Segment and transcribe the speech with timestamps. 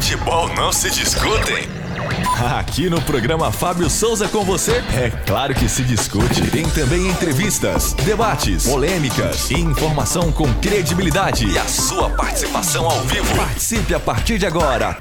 [0.00, 1.68] Futebol não se discutem.
[2.58, 6.50] Aqui no programa Fábio Souza com você, é claro que se discute.
[6.50, 11.46] Tem também entrevistas, debates, polêmicas e informação com credibilidade.
[11.46, 13.36] E a sua participação ao vivo.
[13.36, 14.96] Participe a partir de agora.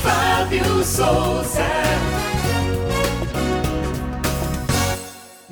[0.00, 1.75] Fábio Souza.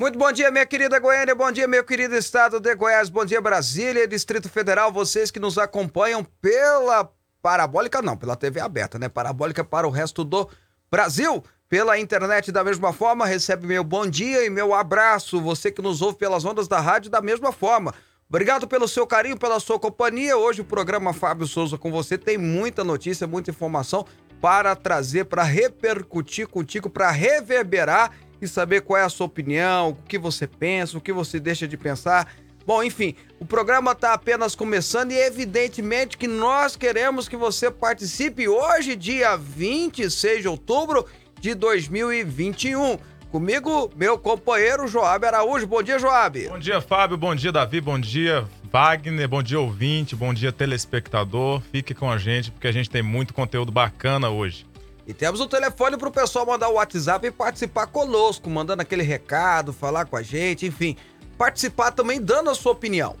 [0.05, 3.41] Muito bom dia, minha querida Goiânia, bom dia, meu querido estado de Goiás, bom dia,
[3.41, 9.09] Brasília, Distrito Federal, vocês que nos acompanham pela parabólica, não, pela TV aberta, né?
[9.09, 10.47] Parabólica para o resto do
[10.91, 11.43] Brasil.
[11.67, 15.41] Pela internet, da mesma forma, recebe meu bom dia e meu abraço.
[15.41, 17.91] Você que nos ouve pelas ondas da rádio, da mesma forma.
[18.29, 20.37] Obrigado pelo seu carinho, pela sua companhia.
[20.37, 24.05] Hoje o programa Fábio Souza com você tem muita notícia, muita informação
[24.39, 29.95] para trazer, para repercutir contigo, para reverberar e saber qual é a sua opinião, o
[30.07, 32.33] que você pensa, o que você deixa de pensar.
[32.65, 38.47] Bom, enfim, o programa está apenas começando e evidentemente que nós queremos que você participe
[38.47, 41.05] hoje, dia 26 de outubro
[41.39, 42.97] de 2021.
[43.31, 45.67] Comigo, meu companheiro Joab Araújo.
[45.67, 46.47] Bom dia, Joab.
[46.47, 47.17] Bom dia, Fábio.
[47.17, 47.81] Bom dia, Davi.
[47.81, 49.27] Bom dia, Wagner.
[49.27, 50.15] Bom dia, ouvinte.
[50.15, 51.61] Bom dia, telespectador.
[51.71, 54.65] Fique com a gente porque a gente tem muito conteúdo bacana hoje.
[55.07, 59.03] E temos o telefone para o pessoal mandar o WhatsApp e participar conosco, mandando aquele
[59.03, 60.97] recado, falar com a gente, enfim.
[61.37, 63.15] Participar também dando a sua opinião.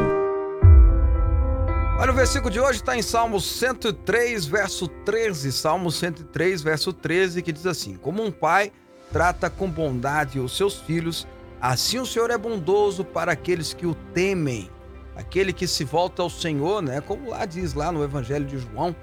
[1.97, 5.53] Olha, o versículo de hoje está em Salmos 103, verso 13.
[5.53, 8.73] Salmos 103, verso 13, que diz assim: Como um pai
[9.13, 11.29] trata com bondade os seus filhos,
[11.73, 14.71] assim o Senhor é bondoso para aqueles que o temem.
[15.17, 17.01] Aquele que se volta ao Senhor, né?
[17.01, 18.95] Como lá diz lá no Evangelho de João,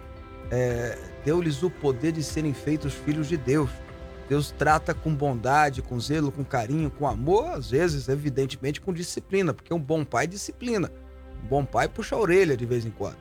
[0.52, 3.70] é, deu-lhes o poder de serem feitos filhos de Deus.
[4.28, 9.54] Deus trata com bondade, com zelo, com carinho, com amor, às vezes, evidentemente, com disciplina,
[9.54, 10.92] porque um bom pai disciplina.
[11.44, 13.18] Um bom pai puxa a orelha de vez em quando.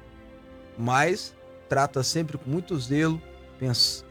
[0.76, 1.34] Mas
[1.68, 3.20] trata sempre com muito zelo,
[3.58, 4.04] pensa,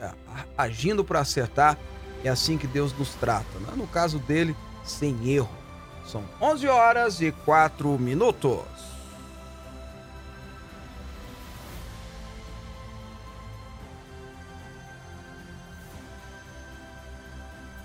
[0.58, 1.78] agindo para acertar.
[2.24, 3.60] É assim que Deus nos trata.
[3.60, 3.74] Né?
[3.76, 4.56] No caso dele,
[4.90, 5.50] sem erro.
[6.06, 8.90] São 11 horas e 4 minutos.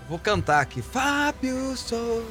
[0.07, 0.81] Vou cantar aqui.
[0.81, 2.25] Fábio Souza.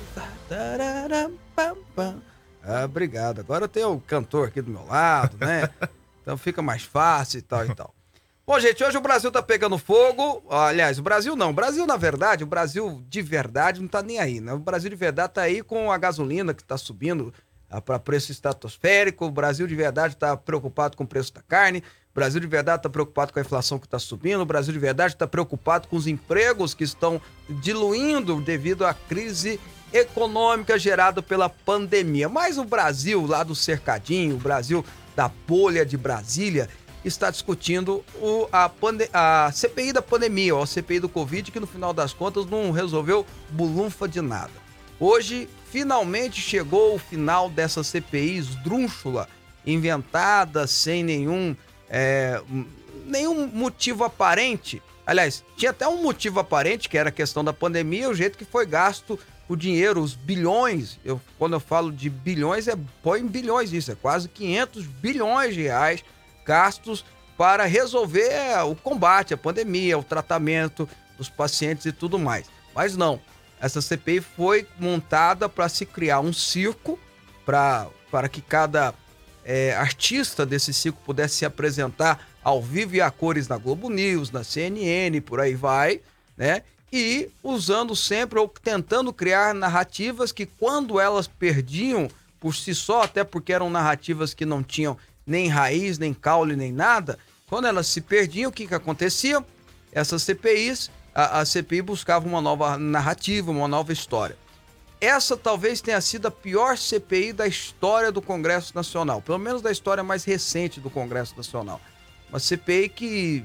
[2.62, 3.40] Ah, obrigado.
[3.40, 5.68] Agora eu tenho o cantor aqui do meu lado, né?
[6.24, 7.94] Então fica mais fácil e tal e tal.
[8.46, 10.44] Bom, gente, hoje o Brasil tá pegando fogo.
[10.50, 11.48] Aliás, o Brasil não.
[11.48, 14.52] O Brasil, na verdade, o Brasil de verdade não tá nem aí, né?
[14.52, 17.32] O Brasil de verdade tá aí com a gasolina que tá subindo
[17.86, 19.24] para preço estratosférico.
[19.24, 21.78] O Brasil de verdade tá preocupado com o preço da carne.
[21.78, 24.42] O Brasil de verdade está preocupado com a inflação que está subindo.
[24.42, 27.18] O Brasil de verdade está preocupado com os empregos que estão
[27.48, 29.58] diluindo devido à crise
[29.90, 32.28] econômica gerada pela pandemia.
[32.28, 34.84] Mas o Brasil, lá do cercadinho, o Brasil
[35.16, 36.68] da bolha de Brasília,
[37.04, 41.60] está discutindo o, a, pande a CPI da pandemia, ou a CPI do Covid, que
[41.60, 44.52] no final das contas não resolveu bulunfa de nada.
[44.98, 49.28] Hoje, finalmente chegou o final dessa CPI esdrúxula,
[49.66, 51.56] inventada sem nenhum
[51.88, 52.40] é,
[53.06, 54.82] nenhum motivo aparente.
[55.06, 58.44] Aliás, tinha até um motivo aparente, que era a questão da pandemia, o jeito que
[58.44, 59.18] foi gasto
[59.48, 60.98] o dinheiro, os bilhões.
[61.04, 65.62] Eu, quando eu falo de bilhões, é põe bilhões isso, é quase 500 bilhões de
[65.62, 66.04] reais
[66.44, 67.04] gastos
[67.36, 68.32] para resolver
[68.64, 72.46] o combate à pandemia, o tratamento dos pacientes e tudo mais.
[72.74, 73.20] Mas não,
[73.60, 76.98] essa CPI foi montada para se criar um circo
[77.44, 78.94] para que cada
[79.44, 84.30] é, artista desse ciclo pudesse se apresentar ao vivo e a cores na Globo News,
[84.30, 86.00] na CNN, por aí vai,
[86.36, 86.62] né?
[86.92, 92.08] E usando sempre ou tentando criar narrativas que, quando elas perdiam
[92.38, 96.72] por si só, até porque eram narrativas que não tinham nem raiz, nem caule, nem
[96.72, 97.18] nada.
[97.48, 99.44] Quando elas se perdiam, o que, que acontecia?
[99.92, 104.36] Essas CPIs, a, a CPI buscava uma nova narrativa, uma nova história.
[105.00, 109.70] Essa talvez tenha sido a pior CPI da história do Congresso Nacional, pelo menos da
[109.70, 111.80] história mais recente do Congresso Nacional.
[112.30, 113.44] Uma CPI que,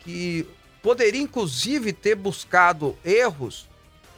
[0.00, 0.46] que
[0.82, 3.68] poderia, inclusive, ter buscado erros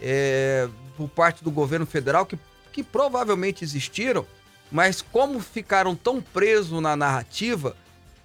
[0.01, 2.39] é, por parte do governo federal, que,
[2.73, 4.27] que provavelmente existiram,
[4.73, 7.77] mas como ficaram tão presos na narrativa,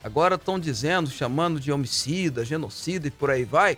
[0.02, 3.78] agora estão dizendo, chamando de homicida, genocida e por aí vai,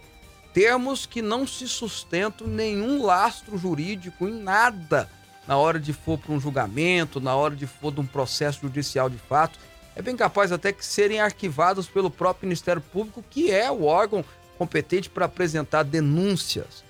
[0.53, 5.09] termos que não se sustentam nenhum lastro jurídico em nada
[5.47, 9.09] na hora de for para um julgamento, na hora de for de um processo judicial
[9.09, 9.57] de fato.
[9.95, 14.23] É bem capaz até que serem arquivados pelo próprio Ministério Público, que é o órgão
[14.59, 16.83] competente para apresentar denúncias.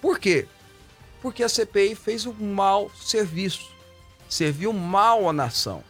[0.00, 0.48] Por quê?
[1.22, 3.75] Porque a CPI fez um mau serviço,
[4.28, 5.82] serviu mal à nação,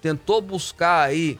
[0.00, 1.38] tentou buscar aí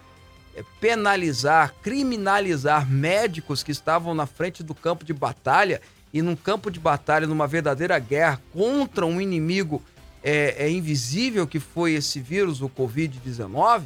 [0.55, 5.81] é, penalizar, criminalizar médicos que estavam na frente do campo de batalha
[6.13, 9.83] e num campo de batalha, numa verdadeira guerra contra um inimigo
[10.23, 13.83] é, é invisível que foi esse vírus, o Covid-19,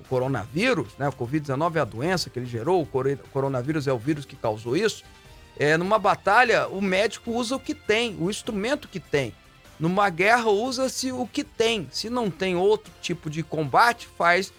[0.00, 1.08] o coronavírus, né?
[1.08, 2.86] O Covid-19 é a doença que ele gerou, o
[3.30, 5.04] coronavírus é o vírus que causou isso.
[5.56, 9.32] É, numa batalha, o médico usa o que tem, o instrumento que tem.
[9.78, 11.88] Numa guerra, usa-se o que tem.
[11.90, 14.52] Se não tem outro tipo de combate, faz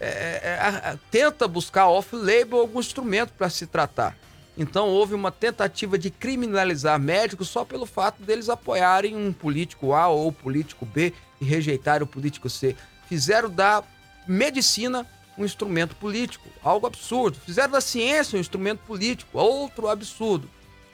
[0.00, 4.16] é, é, é tenta buscar off-label algum instrumento para se tratar.
[4.56, 10.08] Então houve uma tentativa de criminalizar médicos só pelo fato deles apoiarem um político A
[10.08, 12.76] ou político B e rejeitarem o político C.
[13.08, 13.82] Fizeram da
[14.26, 15.06] medicina
[15.38, 17.38] um instrumento político, algo absurdo.
[17.44, 20.48] Fizeram da ciência um instrumento político, outro absurdo.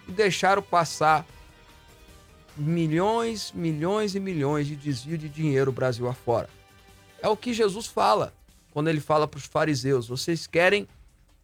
[0.06, 1.26] E deixaram passar
[2.58, 6.48] milhões, milhões e milhões de desvio de dinheiro Brasil afora.
[7.22, 8.32] É o que Jesus fala
[8.72, 10.86] quando ele fala para os fariseus: vocês querem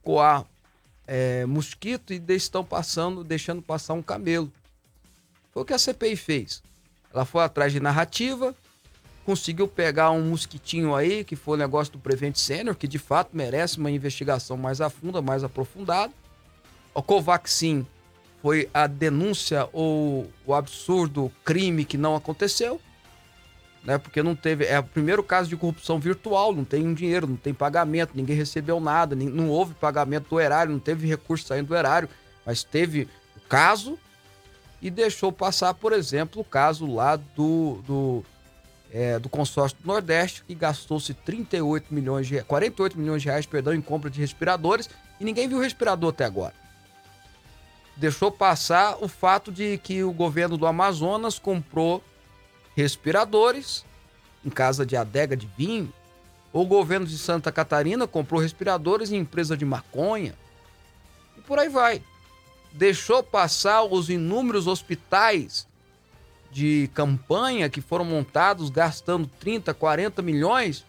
[0.02, 0.44] coar
[1.06, 4.52] é, mosquito e estão passando, deixando passar um camelo.
[5.52, 6.62] Foi o que a CPI fez.
[7.12, 8.54] Ela foi atrás de narrativa,
[9.24, 13.30] conseguiu pegar um mosquitinho aí, que foi o negócio do Prevent Senior, que de fato
[13.32, 16.12] merece uma investigação mais a fundo, mais aprofundada.
[16.92, 17.86] O Covaxin
[18.44, 22.78] foi a denúncia ou o absurdo crime que não aconteceu
[23.84, 23.98] né?
[23.98, 24.64] Porque não teve.
[24.64, 28.80] É o primeiro caso de corrupção virtual, não tem dinheiro, não tem pagamento, ninguém recebeu
[28.80, 32.08] nada, não houve pagamento do erário, não teve recurso saindo do erário,
[32.44, 33.98] mas teve o caso
[34.80, 38.24] e deixou passar, por exemplo, o caso lá do, do,
[38.90, 43.74] é, do consórcio do Nordeste, que gastou-se 38 milhões de 48 milhões de reais, perdão,
[43.74, 44.88] em compra de respiradores,
[45.20, 46.63] e ninguém viu o respirador até agora.
[47.96, 52.02] Deixou passar o fato de que o governo do Amazonas comprou
[52.74, 53.84] respiradores
[54.44, 55.92] em casa de adega de vinho.
[56.52, 60.34] O governo de Santa Catarina comprou respiradores em empresa de maconha.
[61.36, 62.02] E por aí vai.
[62.72, 65.66] Deixou passar os inúmeros hospitais
[66.50, 70.84] de campanha que foram montados gastando 30, 40 milhões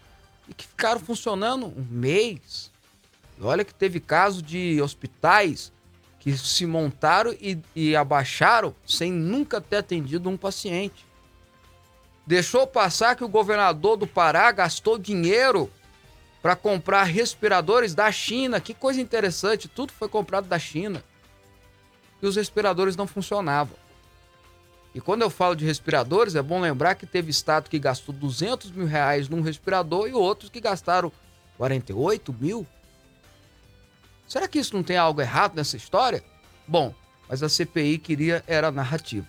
[0.48, 2.72] e que ficaram funcionando um mês.
[3.38, 5.72] E olha que teve caso de hospitais
[6.25, 11.06] que se montaram e, e abaixaram sem nunca ter atendido um paciente.
[12.25, 15.69] Deixou passar que o governador do Pará gastou dinheiro
[16.42, 18.60] para comprar respiradores da China.
[18.60, 21.03] Que coisa interessante, tudo foi comprado da China.
[22.20, 23.77] E os respiradores não funcionavam.
[24.96, 28.72] E quando eu falo de respiradores, é bom lembrar que teve estado que gastou 200
[28.72, 31.12] mil reais num respirador e outros que gastaram
[31.55, 32.65] 48 mil.
[34.36, 36.22] Será que isso não tem algo errado nessa história?
[36.68, 36.94] Bom,
[37.30, 39.25] mas a CPI queria era narrativa.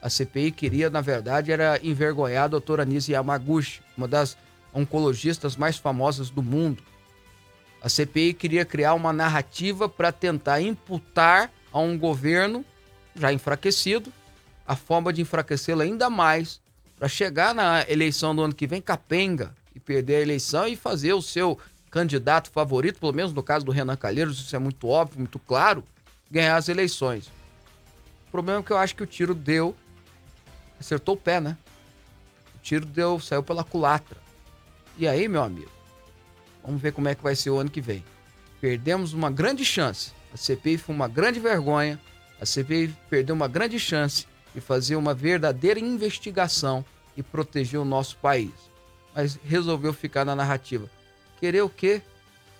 [0.00, 4.38] A CPI queria, na verdade, era envergonhar a doutora Nise Yamaguchi, uma das
[4.72, 6.80] oncologistas mais famosas do mundo.
[7.82, 12.64] A CPI queria criar uma narrativa para tentar imputar a um governo
[13.16, 14.12] já enfraquecido
[14.64, 16.60] a forma de enfraquecê-lo ainda mais
[16.96, 21.12] para chegar na eleição do ano que vem capenga e perder a eleição e fazer
[21.12, 21.58] o seu
[21.90, 25.82] candidato favorito, pelo menos no caso do Renan Calheiros, isso é muito óbvio, muito claro,
[26.30, 27.28] ganhar as eleições.
[28.28, 29.74] O problema é que eu acho que o tiro deu
[30.78, 31.56] acertou o pé, né?
[32.54, 34.18] O tiro deu, saiu pela culatra.
[34.96, 35.70] E aí, meu amigo,
[36.64, 38.04] vamos ver como é que vai ser o ano que vem.
[38.60, 40.12] Perdemos uma grande chance.
[40.32, 42.00] A CPI foi uma grande vergonha.
[42.40, 46.84] A CPI perdeu uma grande chance de fazer uma verdadeira investigação
[47.16, 48.52] e proteger o nosso país.
[49.14, 50.88] Mas resolveu ficar na narrativa.
[51.38, 52.02] Querer o quê?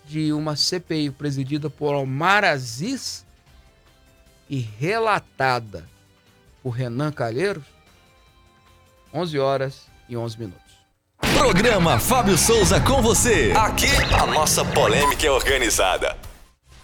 [0.04, 3.26] De uma CPI presidida por Omar Aziz
[4.48, 5.88] e relatada
[6.62, 7.64] por Renan Calheiros?
[9.12, 10.68] 11 horas e 11 minutos.
[11.36, 13.52] Programa Fábio Souza com você.
[13.56, 16.16] Aqui a nossa polêmica é organizada.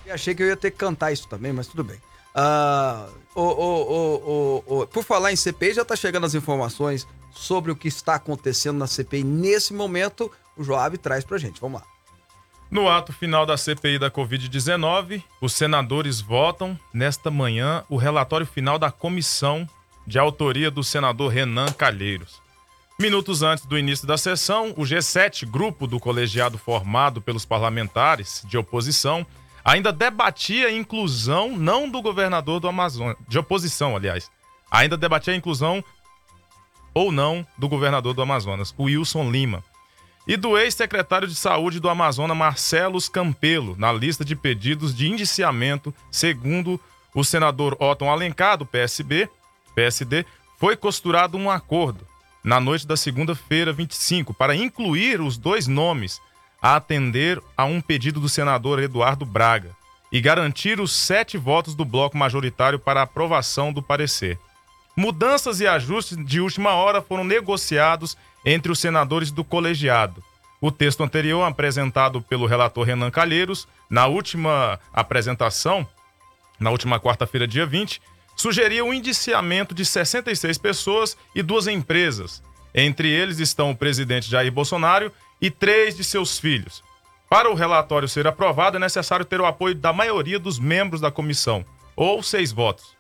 [0.05, 1.99] Eu achei que eu ia ter que cantar isso também, mas tudo bem.
[2.35, 7.77] Ah, o, o, o, por falar em CPI, já está chegando as informações sobre o
[7.77, 10.31] que está acontecendo na CPI nesse momento.
[10.57, 11.61] O Joab traz pra gente.
[11.61, 11.87] Vamos lá.
[12.71, 18.79] No ato final da CPI da Covid-19, os senadores votam nesta manhã o relatório final
[18.79, 19.69] da comissão
[20.07, 22.43] de autoria do senador Renan Calheiros.
[22.99, 28.57] Minutos antes do início da sessão, o G7, grupo do colegiado formado pelos parlamentares de
[28.57, 29.27] oposição,
[29.65, 34.31] ainda debatia a inclusão não do governador do Amazonas, de oposição, aliás,
[34.71, 35.83] ainda debatia a inclusão
[36.93, 39.65] ou não do governador do Amazonas, o Wilson Lima,
[40.27, 45.95] e do ex-secretário de Saúde do Amazonas, Marcelos Campelo, na lista de pedidos de indiciamento,
[46.11, 46.81] segundo
[47.15, 49.29] o senador Otton Alencar, do PSB,
[49.75, 50.25] PSD,
[50.59, 52.07] foi costurado um acordo
[52.43, 56.21] na noite da segunda-feira, 25, para incluir os dois nomes
[56.61, 59.71] a atender a um pedido do senador Eduardo Braga
[60.11, 64.39] e garantir os sete votos do bloco majoritário para aprovação do parecer.
[64.97, 70.23] Mudanças e ajustes de última hora foram negociados entre os senadores do colegiado.
[70.61, 75.87] O texto anterior, apresentado pelo relator Renan Calheiros, na última apresentação,
[76.59, 78.01] na última quarta-feira, dia 20,
[78.37, 82.43] sugeria o indiciamento de 66 pessoas e duas empresas.
[82.73, 86.83] Entre eles estão o presidente Jair Bolsonaro e três de seus filhos.
[87.29, 91.11] Para o relatório ser aprovado, é necessário ter o apoio da maioria dos membros da
[91.11, 91.65] comissão,
[91.97, 92.94] ou seis votos.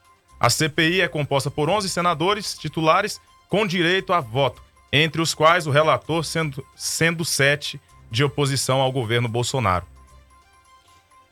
[0.44, 5.66] A CPI é composta por 11 senadores titulares com direito a voto, entre os quais
[5.66, 9.86] o relator sendo, sendo sete de oposição ao governo Bolsonaro.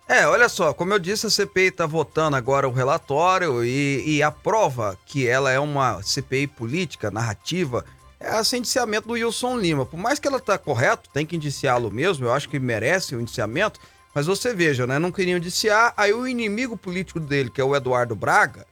[0.09, 4.23] É, olha só, como eu disse, a CPI está votando agora o relatório e, e
[4.23, 7.85] aprova que ela é uma CPI política, narrativa,
[8.19, 9.85] é esse indiciamento do Wilson Lima.
[9.85, 13.21] Por mais que ela está correto, tem que indiciá-lo mesmo, eu acho que merece o
[13.21, 13.79] indiciamento,
[14.15, 14.99] mas você veja, né?
[14.99, 18.72] Não queriam indiciar, aí o inimigo político dele, que é o Eduardo Braga,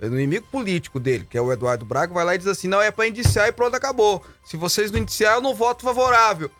[0.00, 2.80] o inimigo político dele, que é o Eduardo Braga, vai lá e diz assim: não,
[2.80, 4.24] é para indiciar e pronto, acabou.
[4.44, 6.50] Se vocês não indiciar, eu não voto favorável.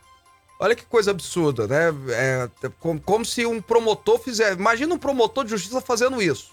[0.61, 1.95] Olha que coisa absurda, né?
[2.11, 2.49] É,
[2.81, 4.59] como, como, se um promotor fizesse.
[4.59, 6.51] Imagina um promotor de justiça fazendo isso.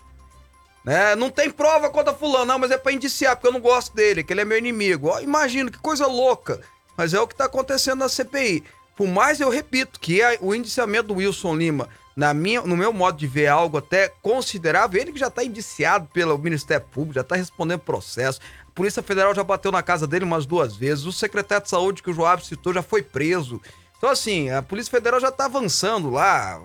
[0.84, 1.16] Né?
[1.16, 4.24] Não tem prova contra fulano, não, mas é para indiciar, porque eu não gosto dele,
[4.24, 5.08] que ele é meu inimigo.
[5.08, 6.62] Ó, imagina, que coisa louca.
[6.96, 8.64] Mas é o que está acontecendo na CPI.
[8.96, 12.94] Por mais eu repito que a, o indiciamento do Wilson Lima, na minha, no meu
[12.94, 15.02] modo de ver, é algo até considerável.
[15.02, 18.40] Ele que já está indiciado pelo Ministério Público, já está respondendo processo.
[18.68, 21.06] A Polícia Federal já bateu na casa dele umas duas vezes.
[21.06, 23.62] O secretário de saúde que o Joab citou já foi preso.
[23.98, 26.62] Então, assim, a Polícia Federal já está avançando lá.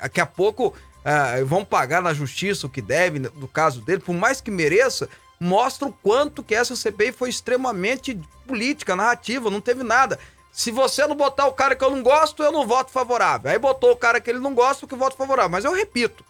[0.00, 4.14] Daqui a pouco uh, vão pagar na justiça o que deve no caso dele, por
[4.14, 5.08] mais que mereça,
[5.40, 10.18] mostra o quanto que essa CPI foi extremamente política, narrativa, não teve nada.
[10.56, 13.50] Se você não botar o cara que eu não gosto, eu não voto favorável.
[13.50, 15.50] Aí botou o cara que ele não gosta, que voto favorável.
[15.50, 16.24] Mas eu repito,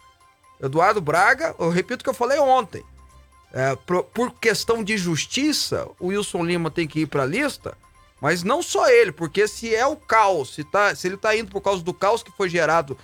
[0.61, 2.83] Eduardo Braga, eu repito o que eu falei ontem.
[3.53, 7.77] É, por, por, questão de justiça, o Wilson Lima tem que ir para a lista
[8.19, 11.51] mas não só ele, porque se é o caos, se, tá, se ele tá indo
[11.51, 12.97] por causa do caos que foi gerado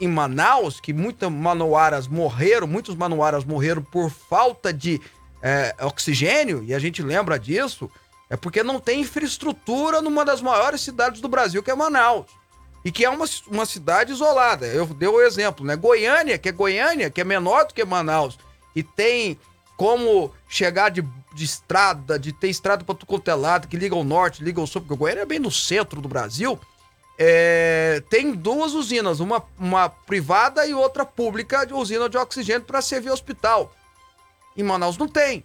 [0.00, 5.00] em Manaus, que muitas manuaras morreram, muitos manuaras morreram por falta de
[5.42, 7.90] é, oxigênio, e a gente lembra disso,
[8.32, 12.24] é porque não tem infraestrutura numa das maiores cidades do Brasil, que é Manaus.
[12.82, 14.66] E que é uma, uma cidade isolada.
[14.66, 15.76] Eu dei o exemplo, né?
[15.76, 18.38] Goiânia, que é Goiânia, que é menor do que Manaus,
[18.74, 19.38] e tem
[19.76, 21.02] como chegar de,
[21.34, 24.66] de estrada, de ter estrada para tudo quanto é que liga ao norte, liga ao
[24.66, 26.58] sul, porque Goiânia é bem no centro do Brasil.
[27.18, 32.80] É, tem duas usinas, uma, uma privada e outra pública, de usina de oxigênio para
[32.80, 33.74] servir hospital.
[34.56, 35.44] Em Manaus não tem.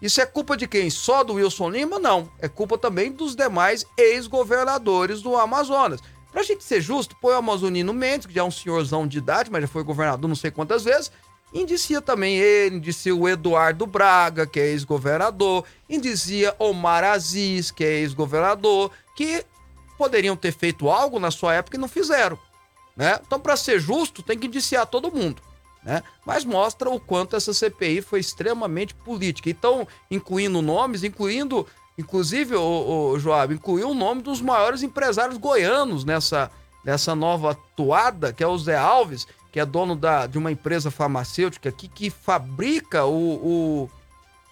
[0.00, 0.90] Isso é culpa de quem?
[0.90, 1.98] Só do Wilson Lima?
[1.98, 2.30] Não.
[2.38, 6.00] É culpa também dos demais ex-governadores do Amazonas.
[6.30, 9.50] Pra gente ser justo, põe o Amazonino Mendes, que já é um senhorzão de idade,
[9.50, 11.10] mas já foi governador não sei quantas vezes,
[11.52, 18.00] Indicia também ele, indicia o Eduardo Braga, que é ex-governador, indicia Omar Aziz, que é
[18.00, 19.44] ex-governador, que
[19.96, 22.38] poderiam ter feito algo na sua época e não fizeram.
[22.94, 23.18] Né?
[23.26, 25.40] Então, para ser justo, tem que indiciar todo mundo.
[25.88, 26.02] Né?
[26.26, 29.48] Mas mostra o quanto essa CPI foi extremamente política.
[29.48, 31.66] Então, incluindo nomes, incluindo,
[31.96, 36.50] inclusive, o, o Joab, incluiu o nome dos maiores empresários goianos nessa,
[36.84, 40.90] nessa nova toada, que é o Zé Alves, que é dono da, de uma empresa
[40.90, 43.86] farmacêutica aqui que fabrica o.
[43.86, 43.90] o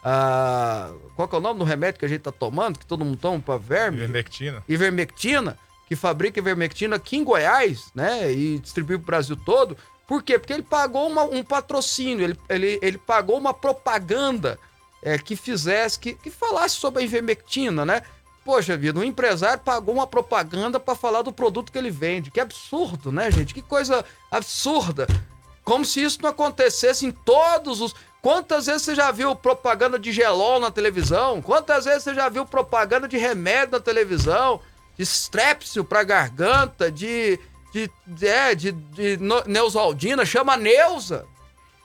[0.02, 3.19] a, qual é o nome do remédio que a gente tá tomando, que todo mundo
[3.19, 3.99] toma para verme?
[3.99, 4.64] Ivermectina.
[4.66, 8.33] Ivermectina, que fabrica ivermectina aqui em Goiás, né?
[8.33, 9.76] E distribui para o Brasil todo.
[10.06, 10.38] Por quê?
[10.38, 14.58] Porque ele pagou uma, um patrocínio, ele, ele, ele pagou uma propaganda
[15.02, 18.02] é, que fizesse, que, que falasse sobre a ivermectina, né?
[18.46, 22.30] poxa vida, um empresário pagou uma propaganda para falar do produto que ele vende.
[22.30, 23.52] Que absurdo, né, gente?
[23.52, 25.08] Que coisa absurda.
[25.64, 27.92] Como se isso não acontecesse em todos os.
[28.22, 31.42] Quantas vezes você já viu propaganda de gelol na televisão?
[31.42, 34.60] Quantas vezes você já viu propaganda de remédio na televisão?
[34.96, 37.38] De strepsil para garganta, de
[38.06, 41.26] de, é, de, de Neusaldina, chama Neuza.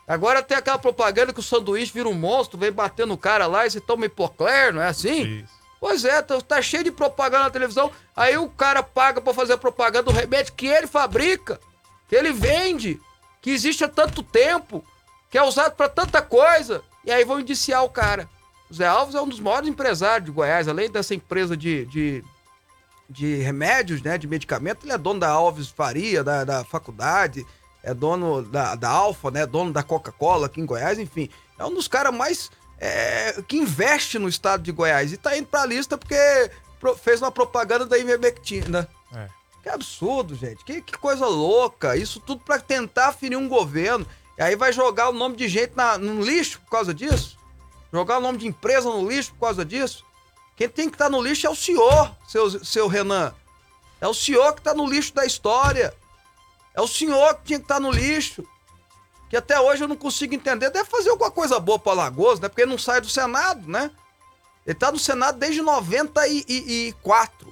[0.08, 3.66] Agora tem aquela propaganda que o sanduíche vira um monstro, vem bater no cara lá
[3.66, 5.42] e você toma hipocler, não é assim?
[5.44, 5.62] Isso.
[5.80, 7.92] Pois é, tá, tá, cheio de propaganda na televisão.
[8.16, 11.60] Aí o cara paga para fazer propaganda do remédio que ele fabrica,
[12.08, 13.00] que ele vende,
[13.42, 14.86] que existe há tanto tempo,
[15.30, 16.84] que é usado para tanta coisa.
[17.04, 18.30] E aí vão indiciar o cara.
[18.70, 22.24] O Zé Alves é um dos maiores empresários de Goiás, além dessa empresa de, de
[23.12, 27.46] de remédios, né, de medicamento, ele é dono da Alves Faria, da, da faculdade,
[27.84, 31.30] é dono da, da Alfa, né, dono da Coca-Cola aqui em Goiás, enfim.
[31.60, 32.50] É um dos caras mais
[32.80, 36.16] é, que investe no estado de Goiás e tá indo pra lista porque
[37.02, 38.88] fez uma propaganda da Ivermectina.
[39.14, 39.28] É.
[39.62, 40.64] Que absurdo, gente.
[40.66, 41.96] Que, que coisa louca.
[41.96, 44.08] Isso tudo para tentar ferir um governo.
[44.38, 47.38] E aí vai jogar o nome de gente na, no lixo por causa disso?
[47.94, 50.04] Jogar o nome de empresa no lixo por causa disso?
[50.62, 53.34] Quem tem que estar tá no lixo é o senhor, seu, seu Renan.
[54.00, 55.92] É o senhor que está no lixo da história.
[56.76, 58.48] É o senhor que tinha que estar tá no lixo.
[59.28, 60.70] Que até hoje eu não consigo entender.
[60.70, 62.48] Deve fazer alguma coisa boa para Alagoas, né?
[62.48, 63.90] Porque ele não sai do Senado, né?
[64.64, 67.52] Ele está no Senado desde 94.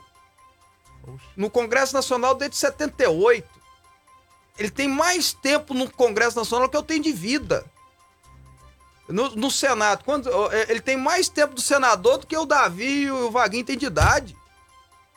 [1.35, 3.49] No Congresso Nacional desde 78.
[4.59, 7.65] Ele tem mais tempo no Congresso Nacional que eu tenho de vida.
[9.09, 13.03] No, no, Senado, quando, é, ele tem mais tempo do senador do que o Davi
[13.03, 14.37] e o Vaguinho têm de idade.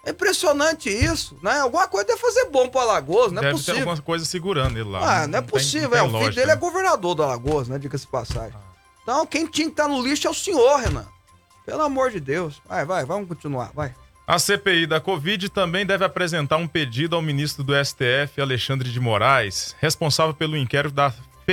[0.05, 1.61] É impressionante isso, né?
[1.61, 3.75] Alguma coisa deve fazer bom pro Alagoas, não é deve possível.
[3.75, 4.99] Ter alguma coisa segurando ele lá.
[4.99, 5.91] Ah, não, não é possível.
[5.91, 6.53] Tem, é, o filho dele é né?
[6.55, 7.79] é governador do Alagoas, né?
[7.79, 8.55] Diga-se passagem.
[8.57, 8.73] Ah.
[9.03, 11.07] Então, quem tinha que estar tá no lixo é o senhor, Renan.
[11.65, 12.61] Pelo amor de Deus.
[12.67, 13.95] Vai, vai, vamos continuar, vai.
[14.27, 18.99] A CPI da Covid também deve apresentar um pedido ao ministro do STF, Alexandre de
[18.99, 20.95] Moraes, responsável pelo inquérito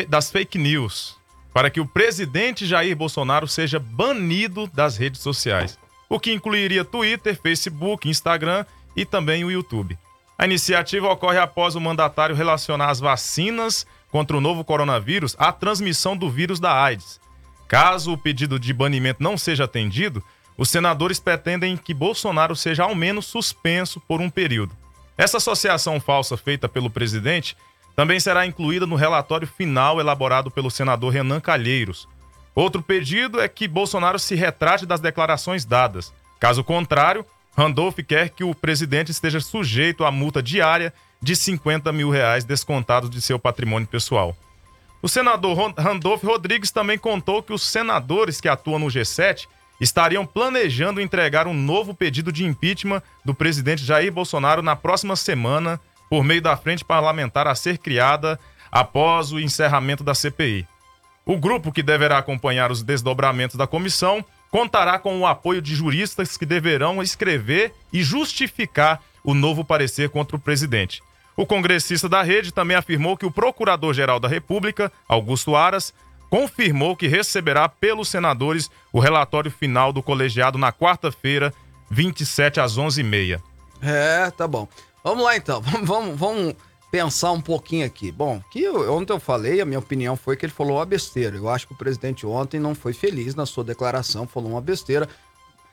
[0.08, 1.19] das fake news
[1.60, 7.38] para que o presidente Jair Bolsonaro seja banido das redes sociais, o que incluiria Twitter,
[7.38, 10.00] Facebook, Instagram e também o YouTube.
[10.38, 16.16] A iniciativa ocorre após o mandatário relacionar as vacinas contra o novo coronavírus à transmissão
[16.16, 17.20] do vírus da AIDS.
[17.68, 20.24] Caso o pedido de banimento não seja atendido,
[20.58, 24.74] os senadores pretendem que Bolsonaro seja ao menos suspenso por um período.
[25.18, 27.58] Essa associação falsa feita pelo presidente
[28.00, 32.08] também será incluída no relatório final elaborado pelo senador Renan Calheiros.
[32.56, 36.14] Outro pedido é que Bolsonaro se retrate das declarações dadas.
[36.40, 37.26] Caso contrário,
[37.58, 43.10] Randolph quer que o presidente esteja sujeito à multa diária de 50 mil reais descontados
[43.10, 44.34] de seu patrimônio pessoal.
[45.02, 49.46] O senador Randolph Rodrigues também contou que os senadores que atuam no G7
[49.78, 55.82] estariam planejando entregar um novo pedido de impeachment do presidente Jair Bolsonaro na próxima semana
[56.10, 58.40] por meio da frente parlamentar a ser criada
[58.72, 60.68] após o encerramento da CPI.
[61.26, 66.36] O grupo que deverá acompanhar os desdobramentos da comissão contará com o apoio de juristas
[66.38, 71.04] que deverão escrever e justificar o novo parecer contra o presidente.
[71.38, 75.94] O congressista da rede também afirmou que o Procurador-Geral da República, Augusto Aras,
[76.30, 81.54] confirmou que receberá pelos senadores o relatório final do colegiado na quarta-feira,
[81.90, 83.42] 27 às 11h30.
[83.82, 84.68] É, tá bom.
[85.04, 86.56] Vamos lá então, vamos, vamos, vamos
[86.92, 88.12] pensar um pouquinho aqui.
[88.12, 91.36] Bom, que eu, ontem eu falei, a minha opinião foi que ele falou uma besteira.
[91.36, 95.08] Eu acho que o presidente ontem não foi feliz na sua declaração, falou uma besteira.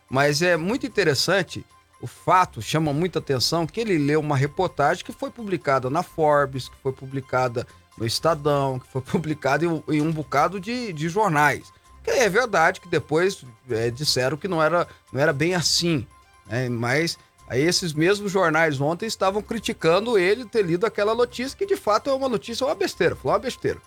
[0.09, 1.65] Mas é muito interessante
[2.01, 6.69] o fato, chama muita atenção, que ele leu uma reportagem que foi publicada na Forbes,
[6.69, 11.73] que foi publicada no Estadão, que foi publicada em, em um bocado de, de jornais.
[12.05, 16.07] Que é verdade que depois é, disseram que não era, não era bem assim.
[16.47, 16.69] Né?
[16.69, 21.77] Mas Aí esses mesmos jornais ontem estavam criticando ele ter lido aquela notícia, que de
[21.77, 23.81] fato é uma notícia, uma besteira, falou uma besteira.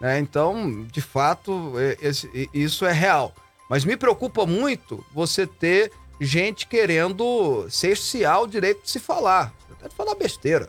[0.00, 0.18] Né?
[0.18, 3.32] Então, de fato, é, esse, isso é real.
[3.68, 9.88] Mas me preocupa muito você ter gente querendo cercear o direito de se falar, até
[9.88, 10.68] de falar besteira.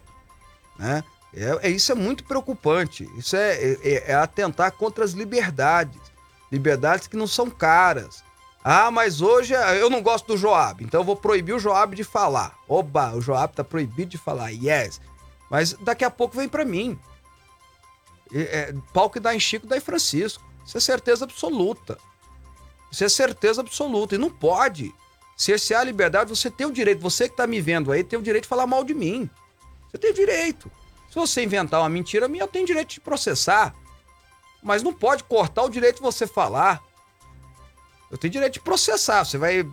[0.78, 1.04] Né?
[1.34, 3.10] É, é, isso é muito preocupante.
[3.18, 6.00] Isso é, é, é atentar contra as liberdades.
[6.52, 8.24] Liberdades que não são caras.
[8.64, 11.96] Ah, mas hoje é, eu não gosto do Joab, então eu vou proibir o Joab
[11.96, 12.58] de falar.
[12.68, 15.00] Oba, o Joab tá proibido de falar, yes.
[15.50, 17.00] Mas daqui a pouco vem para mim.
[18.34, 20.44] É, pau que dá em Chico, dá em Francisco.
[20.66, 21.98] Isso é certeza absoluta.
[22.92, 24.16] Isso é certeza absoluta.
[24.16, 24.94] E não pode
[25.38, 26.30] cercear a liberdade.
[26.30, 28.68] Você tem o direito, você que tá me vendo aí, tem o direito de falar
[28.68, 29.30] mal de mim.
[29.90, 30.70] Você tem direito.
[31.10, 33.74] Se você inventar uma mentira minha, eu tenho direito de processar.
[34.62, 36.84] Mas não pode cortar o direito de você falar.
[38.10, 39.26] Eu tenho direito de processar.
[39.26, 39.68] Você vai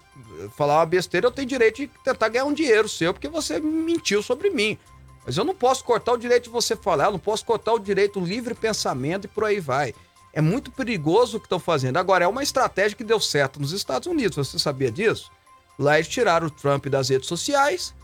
[0.57, 4.23] falar uma besteira, eu tenho direito de tentar ganhar um dinheiro seu, porque você mentiu
[4.23, 4.79] sobre mim.
[5.25, 7.79] Mas eu não posso cortar o direito de você falar, eu não posso cortar o
[7.79, 9.94] direito do livre pensamento e por aí vai.
[10.33, 11.97] É muito perigoso o que estão fazendo.
[11.97, 15.31] Agora, é uma estratégia que deu certo nos Estados Unidos, você sabia disso?
[15.79, 17.94] Lá eles tiraram o Trump das redes sociais,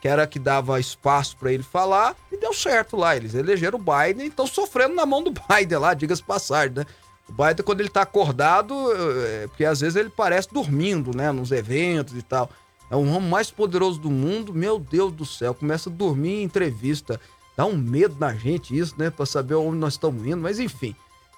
[0.00, 3.16] que era que dava espaço para ele falar, e deu certo lá.
[3.16, 6.86] Eles elegeram o Biden estão sofrendo na mão do Biden lá, diga-se passagem, né?
[7.28, 8.74] O Biden, quando ele tá acordado,
[9.22, 11.32] é, porque às vezes ele parece dormindo, né?
[11.32, 12.50] Nos eventos e tal.
[12.90, 15.54] É o homem mais poderoso do mundo, meu Deus do céu.
[15.54, 17.20] Começa a dormir em entrevista.
[17.56, 19.10] Dá um medo na gente isso, né?
[19.10, 20.36] Pra saber onde nós estamos indo.
[20.36, 20.94] Mas enfim,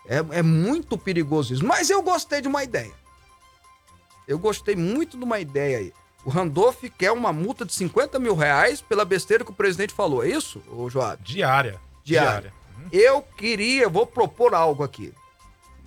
[0.07, 1.64] é, é muito perigoso isso.
[1.64, 2.92] Mas eu gostei de uma ideia.
[4.27, 5.92] Eu gostei muito de uma ideia aí.
[6.25, 10.25] O Randolph quer uma multa de 50 mil reais pela besteira que o presidente falou.
[10.25, 11.22] É isso, ô Joab?
[11.22, 11.81] Diária.
[12.03, 12.53] Diária.
[12.90, 15.14] Eu queria, vou propor algo aqui.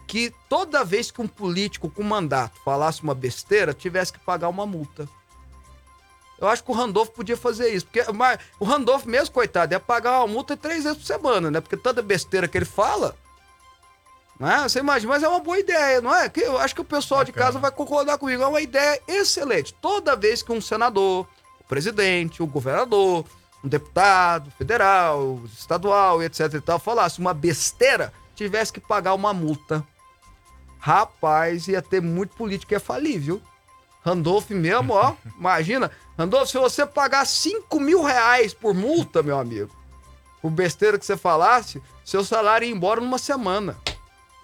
[0.10, 4.66] Que toda vez que um político com mandato falasse uma besteira, tivesse que pagar uma
[4.66, 5.08] multa.
[6.42, 7.86] Eu acho que o Randolph podia fazer isso.
[7.86, 11.62] Porque mas, o Randolph mesmo, coitado, ia pagar uma multa três vezes por semana, né?
[11.62, 13.16] Porque tanta besteira que ele fala.
[14.40, 14.64] Né?
[14.64, 16.28] Você imagina, mas é uma boa ideia, não é?
[16.28, 18.42] Que eu acho que o pessoal de casa vai concordar comigo.
[18.42, 19.76] É uma ideia excelente.
[19.76, 21.28] Toda vez que um senador,
[21.60, 23.26] o presidente, o governador,
[23.64, 29.86] um deputado federal, estadual, etc e tal, falasse uma besteira, tivesse que pagar uma multa.
[30.80, 33.42] Rapaz, ia ter muito político que ia falir, viu?
[34.04, 35.14] Randolph mesmo, ó.
[35.38, 35.92] imagina.
[36.18, 39.70] Randolph, se você pagar 5 mil reais por multa, meu amigo,
[40.42, 43.78] por besteira que você falasse, seu salário ia embora numa semana.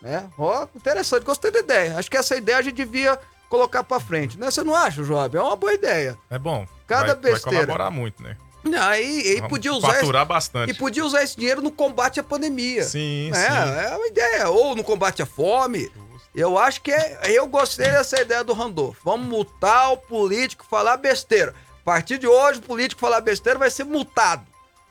[0.01, 0.29] Né?
[0.37, 1.97] Ó, interessante, gostei da ideia.
[1.97, 3.17] Acho que essa ideia a gente devia
[3.49, 4.51] colocar pra frente, né?
[4.51, 5.37] Você não acha, Job?
[5.37, 6.17] É uma boa ideia.
[6.29, 6.67] É bom.
[6.85, 7.57] Cada vai, besteira.
[7.57, 8.37] Vai colaborar muito, né?
[8.79, 10.71] Aí, aí podia usar Faturar esse, bastante.
[10.71, 12.83] e podia usar esse dinheiro no combate à pandemia.
[12.83, 13.91] Sim, é, sim.
[13.91, 14.49] é uma ideia.
[14.49, 15.91] Ou no combate à fome.
[16.35, 18.97] Eu acho que é, eu gostei dessa ideia do Randolph.
[19.05, 21.55] Vamos multar o político falar besteira.
[21.81, 24.45] A partir de hoje, o político falar besteira vai ser multado.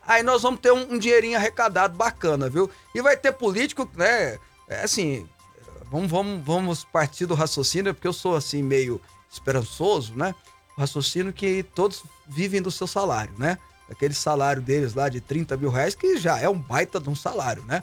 [0.07, 2.71] Aí nós vamos ter um, um dinheirinho arrecadado bacana, viu?
[2.95, 4.39] E vai ter político, né?
[4.67, 5.29] É assim,
[5.91, 8.99] vamos, vamos, vamos partir do raciocínio, porque eu sou assim meio
[9.31, 10.35] esperançoso, né?
[10.77, 13.59] O raciocínio que todos vivem do seu salário, né?
[13.91, 17.15] Aquele salário deles lá de 30 mil reais, que já é um baita de um
[17.15, 17.83] salário, né?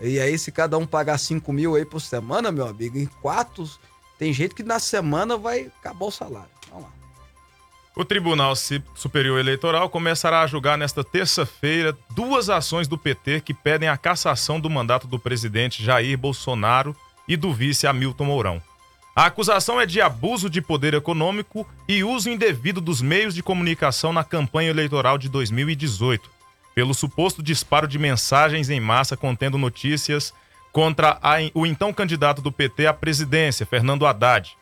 [0.00, 3.68] E aí, se cada um pagar 5 mil aí por semana, meu amigo, em quatro,
[4.18, 6.50] tem gente que na semana vai acabar o salário.
[6.68, 6.92] Vamos lá.
[7.96, 13.88] O Tribunal Superior Eleitoral começará a julgar nesta terça-feira duas ações do PT que pedem
[13.88, 16.96] a cassação do mandato do presidente Jair Bolsonaro
[17.28, 18.62] e do vice Hamilton Mourão.
[19.14, 24.12] A acusação é de abuso de poder econômico e uso indevido dos meios de comunicação
[24.12, 26.28] na campanha eleitoral de 2018,
[26.74, 30.34] pelo suposto disparo de mensagens em massa contendo notícias
[30.72, 34.56] contra a, o então candidato do PT à presidência, Fernando Haddad.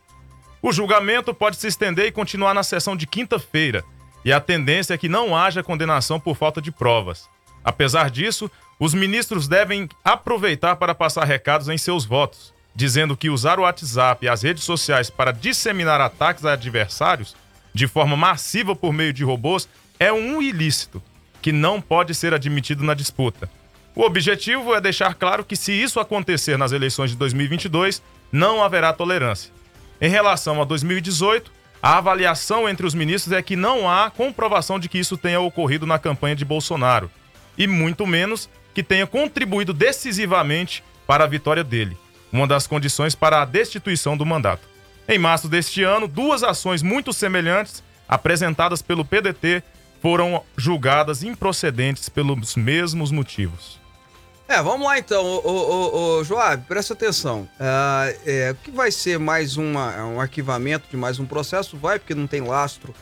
[0.60, 3.82] O julgamento pode se estender e continuar na sessão de quinta-feira,
[4.24, 7.28] e a tendência é que não haja condenação por falta de provas.
[7.64, 13.58] Apesar disso, os ministros devem aproveitar para passar recados em seus votos, dizendo que usar
[13.58, 17.34] o WhatsApp e as redes sociais para disseminar ataques a adversários
[17.72, 21.02] de forma massiva por meio de robôs é um ilícito
[21.42, 23.50] que não pode ser admitido na disputa.
[23.94, 28.00] O objetivo é deixar claro que, se isso acontecer nas eleições de 2022,
[28.30, 29.52] não haverá tolerância.
[30.00, 31.52] Em relação a 2018,
[31.82, 35.84] a avaliação entre os ministros é que não há comprovação de que isso tenha ocorrido
[35.84, 37.10] na campanha de Bolsonaro,
[37.58, 41.96] e muito menos que tenha contribuído decisivamente para a vitória dele,
[42.32, 44.66] uma das condições para a destituição do mandato.
[45.06, 49.62] Em março deste ano, duas ações muito semelhantes, apresentadas pelo PDT,
[50.02, 53.80] foram julgadas improcedentes pelos mesmos motivos.
[54.48, 57.48] É, vamos lá então, ô, ô, ô, Joab, presta atenção.
[57.58, 61.76] Uh, é, o que vai ser mais uma, um arquivamento de mais um processo?
[61.76, 62.92] Vai, porque não tem lastro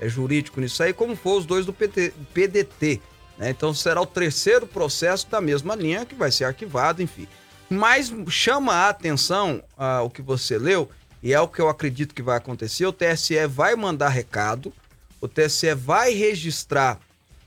[0.00, 3.00] é, jurídico nisso aí, como foi os dois do PT, PDT.
[3.38, 3.50] Né?
[3.50, 7.28] Então será o terceiro processo da mesma linha que vai ser arquivado, enfim.
[7.70, 10.90] Mas chama a atenção uh, o que você leu,
[11.22, 12.84] e é o que eu acredito que vai acontecer.
[12.84, 14.72] O TSE vai mandar recado,
[15.20, 16.98] o TSE vai registrar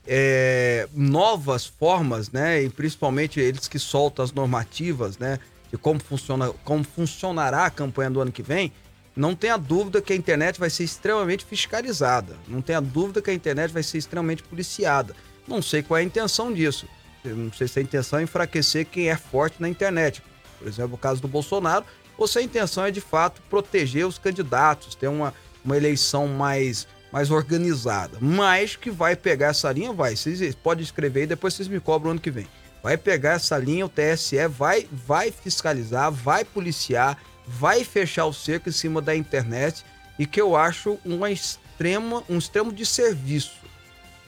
[0.06, 2.62] é, novas formas, né?
[2.62, 5.38] E principalmente eles que soltam as normativas, né?
[5.70, 8.72] De como, funciona, como funcionará a campanha do ano que vem.
[9.14, 12.36] Não tenha dúvida que a internet vai ser extremamente fiscalizada.
[12.48, 15.14] Não tenha dúvida que a internet vai ser extremamente policiada.
[15.46, 16.86] Não sei qual é a intenção disso.
[17.24, 20.22] Não sei se a intenção é enfraquecer quem é forte na internet.
[20.58, 21.84] Por exemplo, o caso do Bolsonaro.
[22.16, 26.86] Ou se a intenção é de fato proteger os candidatos, ter uma, uma eleição mais
[27.12, 28.16] mais organizada.
[28.20, 30.16] Mas que vai pegar essa linha, vai.
[30.16, 32.46] Vocês podem escrever e depois vocês me cobram ano que vem.
[32.82, 38.68] Vai pegar essa linha, o TSE vai, vai fiscalizar, vai policiar, vai fechar o cerco
[38.68, 39.84] em cima da internet
[40.18, 43.60] e que eu acho uma extrema, um extremo de serviço.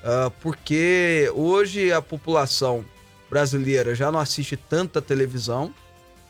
[0.05, 2.85] Uh, porque hoje a população
[3.31, 5.75] brasileira já não assiste tanta televisão.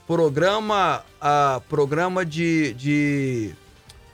[0.07, 3.55] Programa, uh, programa de, de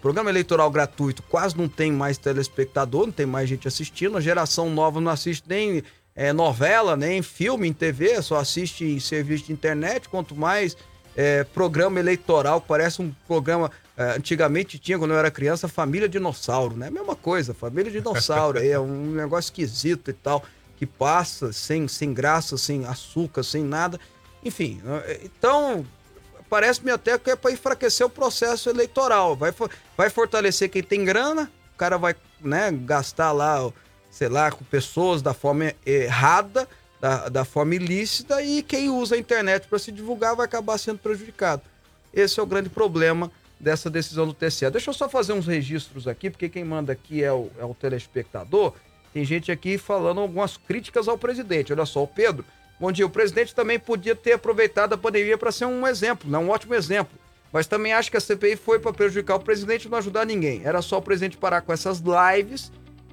[0.01, 4.17] programa eleitoral gratuito quase não tem mais telespectador, não tem mais gente assistindo.
[4.17, 5.83] A geração nova não assiste nem
[6.15, 10.09] é, novela, nem filme em TV, só assiste em serviço de internet.
[10.09, 10.77] Quanto mais
[11.17, 13.71] é, programa eleitoral, parece um programa.
[13.97, 16.89] É, antigamente tinha, quando eu era criança, Família Dinossauro, né?
[16.89, 20.43] Mesma coisa, Família Dinossauro, é um negócio esquisito e tal,
[20.79, 24.01] que passa sem, sem graça, sem açúcar, sem nada.
[24.43, 25.85] Enfim, é, então
[26.51, 29.37] parece-me até que é para enfraquecer o processo eleitoral.
[29.37, 29.55] Vai,
[29.97, 33.71] vai fortalecer quem tem grana, o cara vai né, gastar lá,
[34.11, 36.69] sei lá, com pessoas da forma errada
[37.01, 40.99] da, da forma ilícita e quem usa a internet para se divulgar vai acabar sendo
[40.99, 41.63] prejudicado.
[42.13, 44.71] Esse é o grande problema dessa decisão do TCE.
[44.71, 47.75] Deixa eu só fazer uns registros aqui, porque quem manda aqui é o, é o
[47.75, 48.75] telespectador.
[49.13, 51.73] Tem gente aqui falando algumas críticas ao presidente.
[51.73, 52.45] Olha só, o Pedro.
[52.93, 53.07] Dia.
[53.07, 56.39] O presidente também podia ter aproveitado a pandemia para ser um exemplo, né?
[56.39, 57.19] um ótimo exemplo.
[57.53, 60.63] Mas também acho que a CPI foi para prejudicar o presidente e não ajudar ninguém.
[60.65, 62.71] Era só o presidente parar com essas lives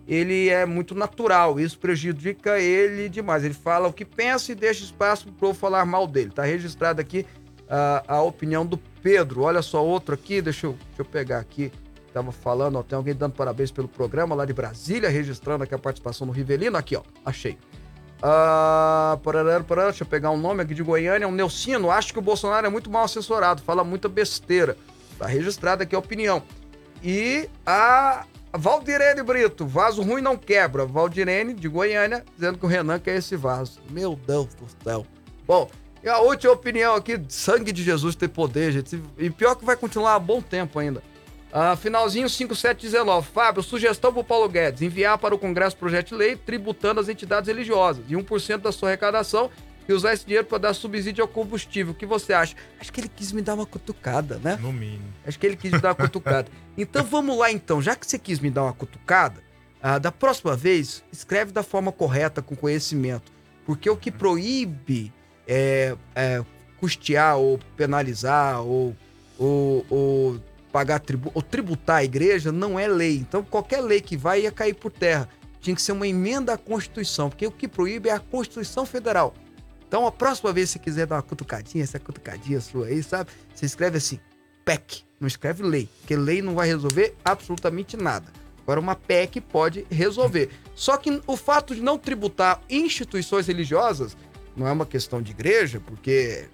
[0.08, 3.44] ele é muito natural, isso prejudica ele demais.
[3.44, 6.32] Ele fala o que pensa e deixa espaço para eu falar mal dele.
[6.32, 7.26] Tá registrado aqui
[7.70, 9.42] a, a opinião do Pedro.
[9.42, 11.74] Olha só outro aqui, deixa eu, deixa eu pegar aqui.
[12.14, 15.78] Tava falando, ó, tem alguém dando parabéns pelo programa lá de Brasília, registrando aqui a
[15.78, 16.78] participação do Rivelino.
[16.78, 17.58] Aqui, ó, achei.
[18.22, 21.92] Ah, parará, parará, deixa eu pegar um nome aqui de Goiânia, um Neucino.
[21.92, 24.78] Acho que o Bolsonaro é muito mal assessorado, fala muita besteira.
[25.18, 26.44] Tá registrada aqui a opinião.
[27.04, 30.86] E a Valdirene Brito, vaso ruim não quebra.
[30.86, 33.80] Valdirene, de Goiânia, dizendo que o Renan quer esse vaso.
[33.90, 35.06] Meu Deus do céu.
[35.46, 35.70] Bom,
[36.04, 39.02] e a última opinião aqui, sangue de Jesus tem poder, gente.
[39.18, 41.04] E pior que vai continuar há bom tempo ainda.
[41.52, 43.30] Ah, finalzinho 5719.
[43.32, 47.10] Fábio, sugestão para o Paulo Guedes: enviar para o Congresso projeto de lei tributando as
[47.10, 49.50] entidades religiosas e 1% da sua arrecadação
[49.88, 51.94] e usar esse dinheiro para dar subsídio ao combustível.
[51.94, 52.56] O que você acha?
[52.80, 54.58] Acho que ele quis me dar uma cutucada, né?
[54.62, 55.14] No mínimo.
[55.26, 56.48] Acho que ele quis me dar uma cutucada.
[56.80, 59.42] Então vamos lá então, já que você quis me dar uma cutucada,
[59.82, 63.32] ah, da próxima vez, escreve da forma correta, com conhecimento.
[63.66, 65.12] Porque o que proíbe
[65.48, 66.46] é, é
[66.80, 68.96] custear ou penalizar ou,
[69.40, 70.40] ou, ou
[70.78, 73.16] pagar tributo ou tributar a igreja não é lei.
[73.18, 75.28] Então qualquer lei que vai ia cair por terra.
[75.60, 79.34] Tinha que ser uma emenda à Constituição, porque o que proíbe é a Constituição Federal.
[79.88, 83.32] Então, a próxima vez que você quiser dar uma cutucadinha, essa cutucadinha sua aí, sabe?
[83.56, 84.20] Você escreve assim,
[84.64, 85.04] PEC.
[85.20, 88.32] Não escreve lei, porque lei não vai resolver absolutamente nada.
[88.62, 90.52] Agora, uma PEC pode resolver.
[90.76, 94.16] Só que o fato de não tributar instituições religiosas
[94.56, 96.48] não é uma questão de igreja, porque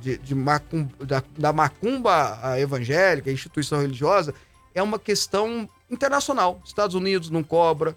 [0.00, 4.34] de, de macumba, da, da macumba evangélica, instituição religiosa,
[4.74, 6.60] é uma questão internacional.
[6.64, 7.96] Estados Unidos não cobra,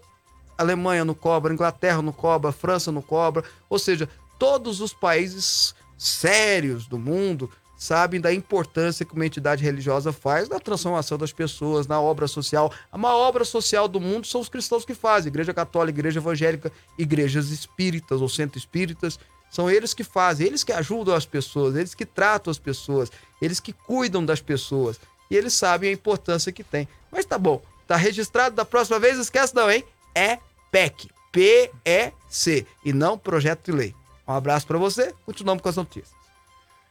[0.57, 3.43] Alemanha não cobra, Inglaterra não cobra, França não cobra.
[3.69, 10.11] Ou seja, todos os países sérios do mundo sabem da importância que uma entidade religiosa
[10.11, 12.73] faz na transformação das pessoas, na obra social.
[12.91, 15.29] A maior obra social do mundo são os cristãos que fazem.
[15.29, 19.19] Igreja católica, igreja evangélica, igrejas espíritas ou centro espíritas.
[19.49, 23.59] São eles que fazem, eles que ajudam as pessoas, eles que tratam as pessoas, eles
[23.59, 24.99] que cuidam das pessoas.
[25.29, 26.87] E eles sabem a importância que tem.
[27.11, 29.83] Mas tá bom, tá registrado da próxima vez, esquece não, hein?
[30.13, 30.39] É
[30.71, 31.09] PEC.
[31.31, 32.65] P-E-C.
[32.83, 33.95] E não projeto de lei.
[34.27, 36.17] Um abraço para você, continuamos com as notícias.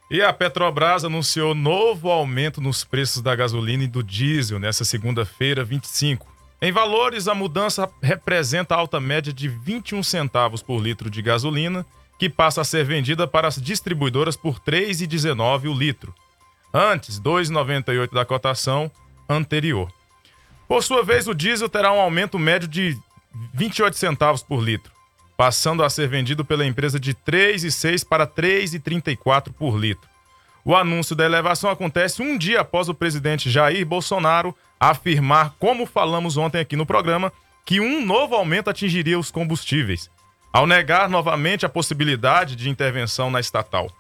[0.09, 5.65] E a Petrobras anunciou novo aumento nos preços da gasolina e do diesel nessa segunda-feira,
[5.65, 6.27] 25.
[6.63, 11.85] Em valores, a mudança representa a alta média de 21 centavos por litro de gasolina,
[12.19, 16.15] que passa a ser vendida para as distribuidoras por R$ 3,19 o litro.
[16.73, 18.91] Antes, R$ 2,98 da cotação
[19.29, 19.91] anterior.
[20.69, 22.97] Por sua vez, o diesel terá um aumento médio de
[23.55, 24.97] 28 centavos por litro
[25.37, 30.09] passando a ser vendido pela empresa de 3,6 para 3,34 por litro.
[30.65, 36.37] O anúncio da elevação acontece um dia após o presidente Jair Bolsonaro afirmar, como falamos
[36.37, 37.33] ontem aqui no programa,
[37.65, 40.11] que um novo aumento atingiria os combustíveis,
[40.57, 43.95] ao negar novamente a possibilidade de intervenção na estatal.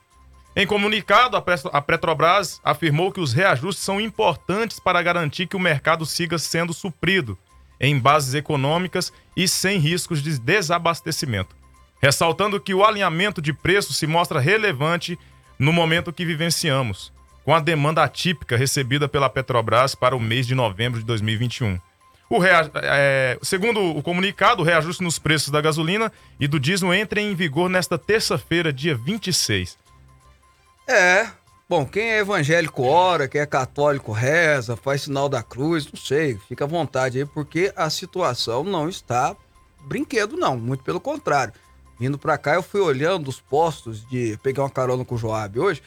[0.56, 6.06] Em comunicado, a Petrobras afirmou que os reajustes são importantes para garantir que o mercado
[6.06, 7.36] siga sendo suprido
[7.78, 11.54] em bases econômicas e sem riscos de desabastecimento,
[12.00, 15.18] ressaltando que o alinhamento de preços se mostra relevante
[15.58, 17.12] no momento que vivenciamos,
[17.44, 21.78] com a demanda atípica recebida pela Petrobras para o mês de novembro de 2021.
[22.28, 22.70] O rea...
[22.82, 23.38] é...
[23.42, 27.68] Segundo o comunicado, o reajuste nos preços da gasolina e do diesel entra em vigor
[27.68, 29.78] nesta terça-feira, dia 26.
[30.88, 31.28] É,
[31.68, 36.38] Bom, quem é evangélico ora, quem é católico reza, faz sinal da cruz, não sei,
[36.46, 39.34] fica à vontade aí, porque a situação não está
[39.80, 41.52] brinquedo, não, muito pelo contrário.
[41.98, 44.38] Vindo para cá, eu fui olhando os postos de.
[44.44, 45.82] Peguei uma carona com o Joab hoje,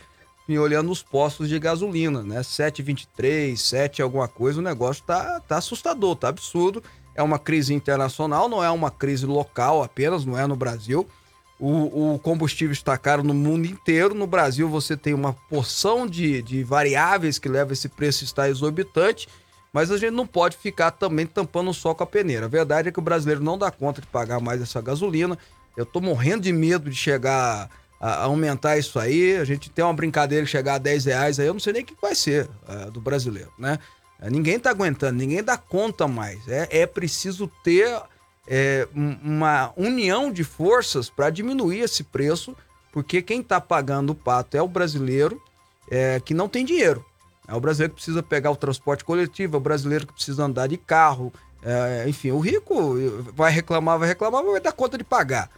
[0.49, 2.39] fui olhando os postos de gasolina, né?
[2.39, 6.81] 7,23, 7 alguma coisa, o negócio tá, tá assustador, tá absurdo.
[7.13, 11.07] É uma crise internacional, não é uma crise local apenas, não é no Brasil.
[11.59, 14.15] O, o, combustível está caro no mundo inteiro.
[14.15, 18.49] No Brasil, você tem uma porção de, de variáveis que leva esse preço a estar
[18.49, 19.27] exorbitante,
[19.71, 22.47] mas a gente não pode ficar também tampando só com a peneira.
[22.47, 25.37] A verdade é que o brasileiro não dá conta de pagar mais essa gasolina.
[25.77, 29.35] Eu estou morrendo de medo de chegar a, aumentar isso aí.
[29.37, 31.83] A gente tem uma brincadeira de chegar a 10 reais aí, eu não sei nem
[31.83, 33.79] o que vai ser é, do brasileiro, né?
[34.29, 36.45] Ninguém está aguentando, ninguém dá conta mais.
[36.45, 37.87] É, é preciso ter
[38.45, 42.55] é, uma união de forças para diminuir esse preço,
[42.91, 45.41] porque quem está pagando o pato é o brasileiro
[45.89, 47.05] é, que não tem dinheiro.
[47.47, 50.67] É o brasileiro que precisa pegar o transporte coletivo, é o brasileiro que precisa andar
[50.67, 51.31] de carro.
[51.63, 52.95] É, enfim, o rico
[53.33, 55.49] vai reclamar, vai reclamar, mas vai dar conta de pagar.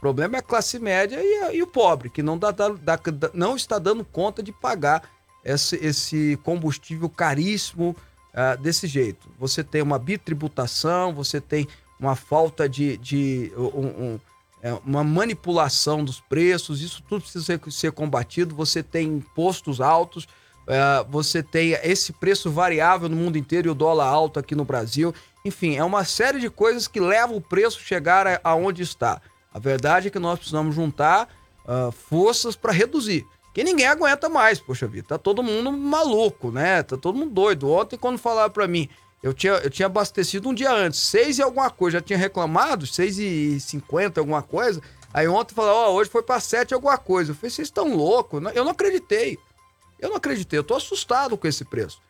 [0.00, 2.98] O problema é a classe média e, e o pobre, que não, dá, dá, dá,
[3.34, 5.02] não está dando conta de pagar
[5.44, 7.94] esse, esse combustível caríssimo
[8.32, 9.28] uh, desse jeito.
[9.38, 14.20] Você tem uma bitributação, você tem uma falta de, de um, um,
[14.62, 18.54] é, uma manipulação dos preços, isso tudo precisa ser, ser combatido.
[18.54, 20.26] Você tem impostos altos,
[20.66, 24.64] é, você tem esse preço variável no mundo inteiro e o dólar alto aqui no
[24.64, 25.14] Brasil.
[25.44, 29.20] Enfim, é uma série de coisas que levam o preço a chegar aonde está.
[29.52, 31.28] A verdade é que nós precisamos juntar
[31.64, 33.26] uh, forças para reduzir.
[33.52, 35.08] Que ninguém aguenta mais, poxa vida.
[35.08, 36.82] Tá todo mundo maluco, né?
[36.82, 37.68] Tá todo mundo doido.
[37.68, 38.88] Ontem, quando falaram para mim,
[39.22, 42.86] eu tinha, eu tinha abastecido um dia antes, 6 e alguma coisa, já tinha reclamado,
[42.86, 44.80] 6 e 50 alguma coisa.
[45.12, 47.32] Aí ontem falou, ó, oh, hoje foi para 7 alguma coisa.
[47.32, 48.40] Eu falei, vocês estão loucos?
[48.54, 49.36] Eu não acreditei.
[49.98, 52.00] Eu não acreditei, eu tô assustado com esse preço.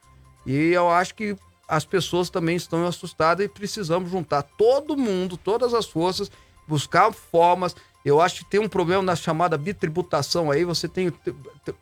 [0.46, 5.74] E eu acho que as pessoas também estão assustadas e precisamos juntar todo mundo, todas
[5.74, 6.30] as forças,
[6.70, 10.64] buscar formas eu acho que tem um problema na chamada bitributação aí.
[10.64, 11.12] Você tem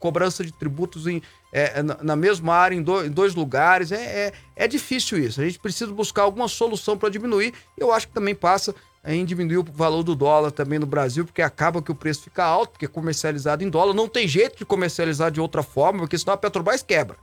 [0.00, 1.22] cobrança de tributos em,
[1.52, 3.92] é, é na mesma área, em, do, em dois lugares.
[3.92, 3.96] É,
[4.26, 5.40] é, é, difícil isso.
[5.40, 7.54] A gente precisa buscar alguma solução para diminuir.
[7.76, 8.74] Eu acho que também passa
[9.04, 12.44] em diminuir o valor do dólar também no Brasil, porque acaba que o preço fica
[12.44, 13.94] alto, porque é comercializado em dólar.
[13.94, 17.16] Não tem jeito de comercializar de outra forma, porque senão a Petrobras quebra.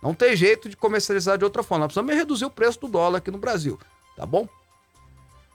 [0.00, 1.84] Não tem jeito de comercializar de outra forma.
[1.84, 3.76] Nós precisamos reduzir o preço do dólar aqui no Brasil.
[4.16, 4.48] Tá bom?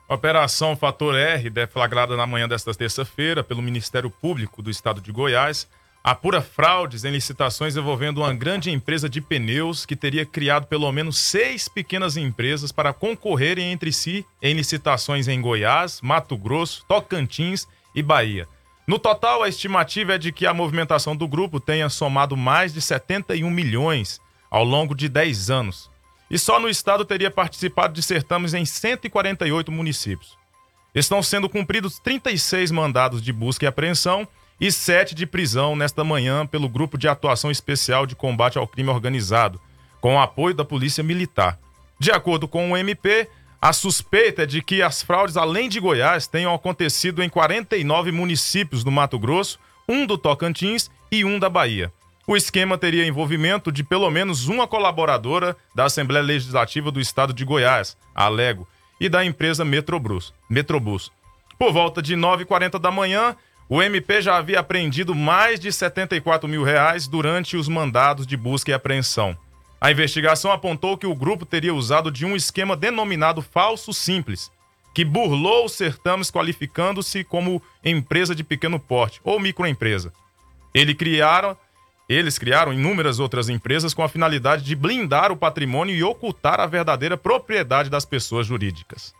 [0.08, 5.66] Operação Fator R, deflagrada na manhã desta terça-feira pelo Ministério Público do Estado de Goiás,
[6.02, 11.16] apura fraudes em licitações envolvendo uma grande empresa de pneus que teria criado pelo menos
[11.16, 18.02] seis pequenas empresas para concorrerem entre si em licitações em Goiás, Mato Grosso, Tocantins e
[18.02, 18.48] Bahia.
[18.86, 22.82] No total, a estimativa é de que a movimentação do grupo tenha somado mais de
[22.82, 25.91] 71 milhões ao longo de 10 anos
[26.32, 30.34] e só no estado teria participado de certames em 148 municípios.
[30.94, 34.26] Estão sendo cumpridos 36 mandados de busca e apreensão
[34.58, 38.88] e 7 de prisão nesta manhã pelo Grupo de Atuação Especial de Combate ao Crime
[38.88, 39.60] Organizado,
[40.00, 41.58] com o apoio da Polícia Militar.
[41.98, 43.28] De acordo com o MP,
[43.60, 48.82] a suspeita é de que as fraudes, além de Goiás, tenham acontecido em 49 municípios
[48.82, 51.92] do Mato Grosso, um do Tocantins e um da Bahia.
[52.26, 57.44] O esquema teria envolvimento de pelo menos uma colaboradora da Assembleia Legislativa do Estado de
[57.44, 58.66] Goiás, a Alego,
[59.00, 60.32] e da empresa Metrobus.
[60.48, 61.10] Metrobus.
[61.58, 63.36] Por volta de 9h40 da manhã,
[63.68, 68.70] o MP já havia apreendido mais de 74 mil reais durante os mandados de busca
[68.70, 69.36] e apreensão.
[69.80, 74.52] A investigação apontou que o grupo teria usado de um esquema denominado falso simples,
[74.94, 80.12] que burlou os certames qualificando-se como empresa de pequeno porte ou microempresa.
[80.72, 81.56] Ele criaram
[82.12, 86.66] eles criaram inúmeras outras empresas com a finalidade de blindar o patrimônio e ocultar a
[86.66, 89.14] verdadeira propriedade das pessoas jurídicas.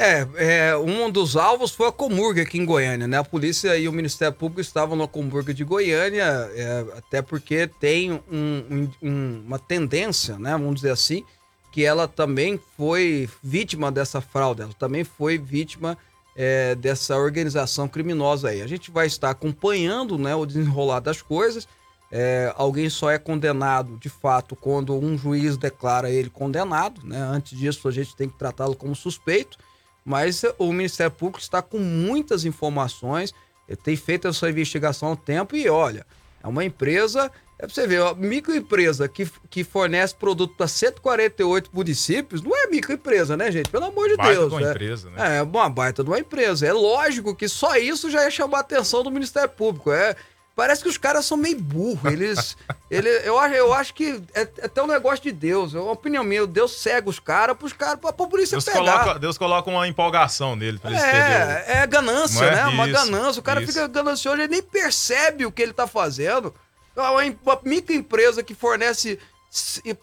[0.00, 3.18] É, é, um dos alvos foi a Comurga aqui em Goiânia, né?
[3.18, 6.22] A polícia e o Ministério Público estavam na Comurga de Goiânia,
[6.54, 10.52] é, até porque tem um, um, uma tendência, né?
[10.52, 11.24] Vamos dizer assim,
[11.72, 15.98] que ela também foi vítima dessa fraude, ela também foi vítima
[16.36, 18.62] é, dessa organização criminosa aí.
[18.62, 21.66] A gente vai estar acompanhando né, o desenrolar das coisas
[22.10, 27.18] é, alguém só é condenado de fato quando um juiz declara ele condenado, né?
[27.18, 29.58] Antes disso, a gente tem que tratá-lo como suspeito,
[30.04, 33.34] mas o Ministério Público está com muitas informações,
[33.82, 36.06] tem feito essa investigação há tempo e olha,
[36.42, 42.40] é uma empresa, é pra você ver, microempresa que, que fornece produto para 148 municípios,
[42.40, 43.68] não é microempresa, né, gente?
[43.68, 44.48] Pelo amor de baita Deus.
[44.48, 45.38] De uma é, empresa, né?
[45.38, 46.66] É, uma baita de uma empresa.
[46.66, 49.92] É lógico que só isso já ia chamar a atenção do Ministério Público.
[49.92, 50.16] É
[50.58, 52.12] parece que os caras são meio burros.
[52.12, 52.56] Eles.
[52.90, 55.72] ele, eu, acho, eu acho que é, é até um negócio de Deus.
[55.72, 56.44] É uma opinião minha.
[56.48, 58.78] Deus cega os caras pros caras, pra, pra polícia Deus pegar.
[58.78, 62.54] coloca, Deus coloca uma empolgação nele pra eles É, é ganância, é?
[62.56, 62.66] né?
[62.66, 63.38] Uma Isso, ganância.
[63.40, 63.72] O cara isso.
[63.72, 66.52] fica ganancioso, ele nem percebe o que ele tá fazendo.
[66.96, 69.16] Uma, em- uma microempresa que fornece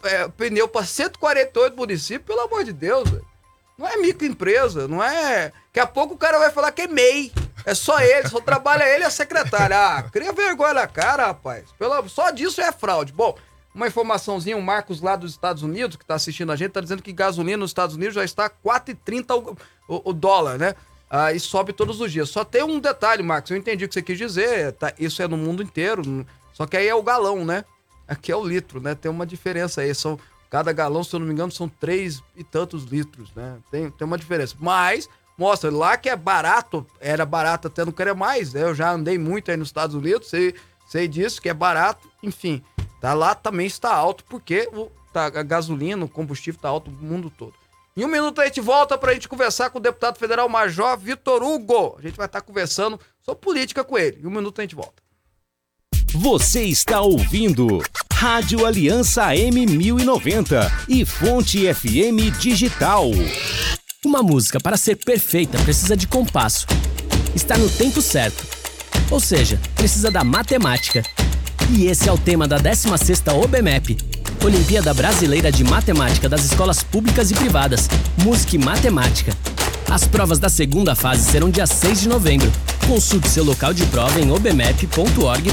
[0.03, 3.09] é, pneu pra 148 municípios, pelo amor de Deus.
[3.77, 5.51] Não é microempresa, não é.
[5.67, 7.33] Daqui a pouco o cara vai falar que é MEI.
[7.65, 9.75] É só ele, só trabalha ele e a secretária.
[9.77, 11.65] Ah, cria vergonha na cara, rapaz.
[11.79, 13.11] Pelo, só disso é fraude.
[13.11, 13.35] Bom,
[13.73, 17.01] uma informaçãozinha, o Marcos lá dos Estados Unidos, que tá assistindo a gente, tá dizendo
[17.01, 19.57] que gasolina nos Estados Unidos já está 4,30
[19.87, 20.75] o, o, o dólar, né?
[21.09, 22.29] Ah, e sobe todos os dias.
[22.29, 25.27] Só tem um detalhe, Marcos, eu entendi o que você quis dizer, tá, isso é
[25.27, 27.65] no mundo inteiro, só que aí é o galão, né?
[28.07, 28.95] Aqui é o litro, né?
[28.95, 30.17] Tem uma diferença aí, são,
[30.49, 33.57] cada galão, se eu não me engano, são três e tantos litros, né?
[33.71, 34.55] Tem, tem uma diferença.
[34.59, 38.63] Mas, mostra, lá que é barato, era barato até não querer mais, né?
[38.63, 40.55] Eu já andei muito aí nos Estados Unidos, sei,
[40.87, 42.63] sei disso, que é barato, enfim.
[43.01, 46.97] Tá lá também está alto, porque o, tá, a gasolina, o combustível tá alto no
[46.97, 47.53] mundo todo.
[47.97, 51.41] Em um minuto a gente volta pra gente conversar com o deputado federal Major Vitor
[51.41, 51.95] Hugo.
[51.97, 54.19] A gente vai estar conversando sobre política com ele.
[54.21, 55.01] Em um minuto a gente volta.
[56.13, 57.81] Você está ouvindo
[58.11, 63.11] Rádio Aliança M1090 e Fonte FM Digital.
[64.05, 66.67] Uma música, para ser perfeita, precisa de compasso.
[67.33, 68.45] Está no tempo certo.
[69.09, 71.01] Ou seja, precisa da matemática.
[71.71, 73.97] E esse é o tema da 16ª OBMEP,
[74.45, 77.89] Olimpíada Brasileira de Matemática das Escolas Públicas e Privadas,
[78.23, 79.35] Música e Matemática.
[79.89, 82.51] As provas da segunda fase serão dia 6 de novembro.
[82.87, 85.49] Consulte seu local de prova em obmep.org.br.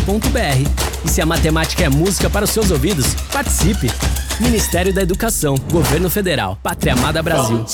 [1.03, 3.91] E se a matemática é música para os seus ouvidos, participe!
[4.41, 7.65] Ministério da Educação, Governo Federal, Pátria Amada Brasil.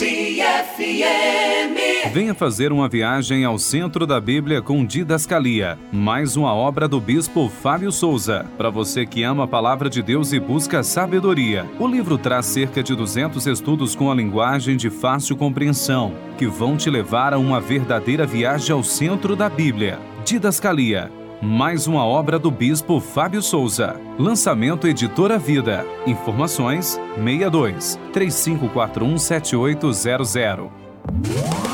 [2.12, 7.48] Venha fazer uma viagem ao centro da Bíblia com Didascalia, mais uma obra do bispo
[7.48, 8.46] Fábio Souza.
[8.56, 12.82] Para você que ama a palavra de Deus e busca sabedoria, o livro traz cerca
[12.82, 17.60] de 200 estudos com a linguagem de fácil compreensão, que vão te levar a uma
[17.60, 19.98] verdadeira viagem ao centro da Bíblia.
[20.24, 23.96] Didascalia, mais uma obra do bispo Fábio Souza.
[24.18, 25.86] Lançamento Editora Vida.
[26.06, 30.68] Informações 62 3541 7800.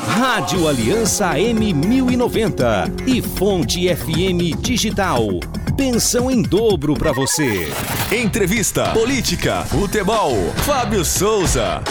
[0.07, 5.21] Rádio Aliança M1090 e Fonte FM Digital.
[5.75, 7.67] Pensão em dobro para você.
[8.11, 10.31] Entrevista, política, futebol.
[10.63, 11.81] Fábio Souza.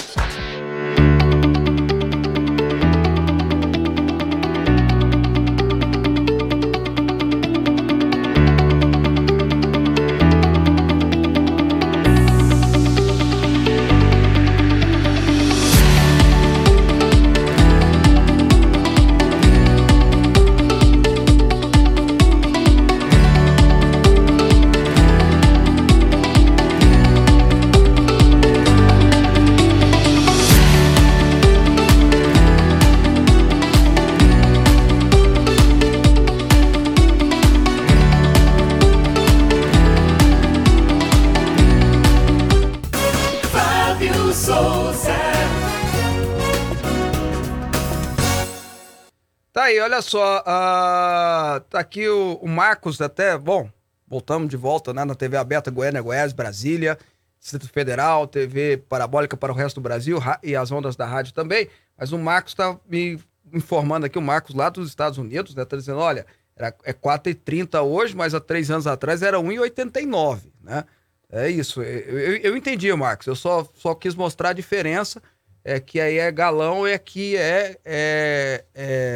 [49.95, 50.43] Olha só.
[50.45, 53.39] ah, tá aqui o, o Marcos até.
[53.39, 53.69] Bom,
[54.07, 56.99] voltamos de volta né, na TV aberta Goiânia, Goiás, Brasília,
[57.41, 61.33] Distrito Federal, TV parabólica para o resto do Brasil ra- e as ondas da rádio
[61.33, 61.69] também.
[61.97, 63.19] Mas o Marcos está me
[63.53, 65.65] informando aqui, o Marcos lá dos Estados Unidos, né?
[65.65, 66.27] Tá dizendo: olha,
[66.57, 70.85] era, é 4,30 hoje, mas há três anos atrás era 1,89, né?
[71.31, 71.83] É isso.
[71.83, 73.27] Eu, eu, eu entendi, Marcos.
[73.27, 75.23] Eu só, só quis mostrar a diferença.
[75.67, 79.14] É que aí é galão e aqui é, é, é,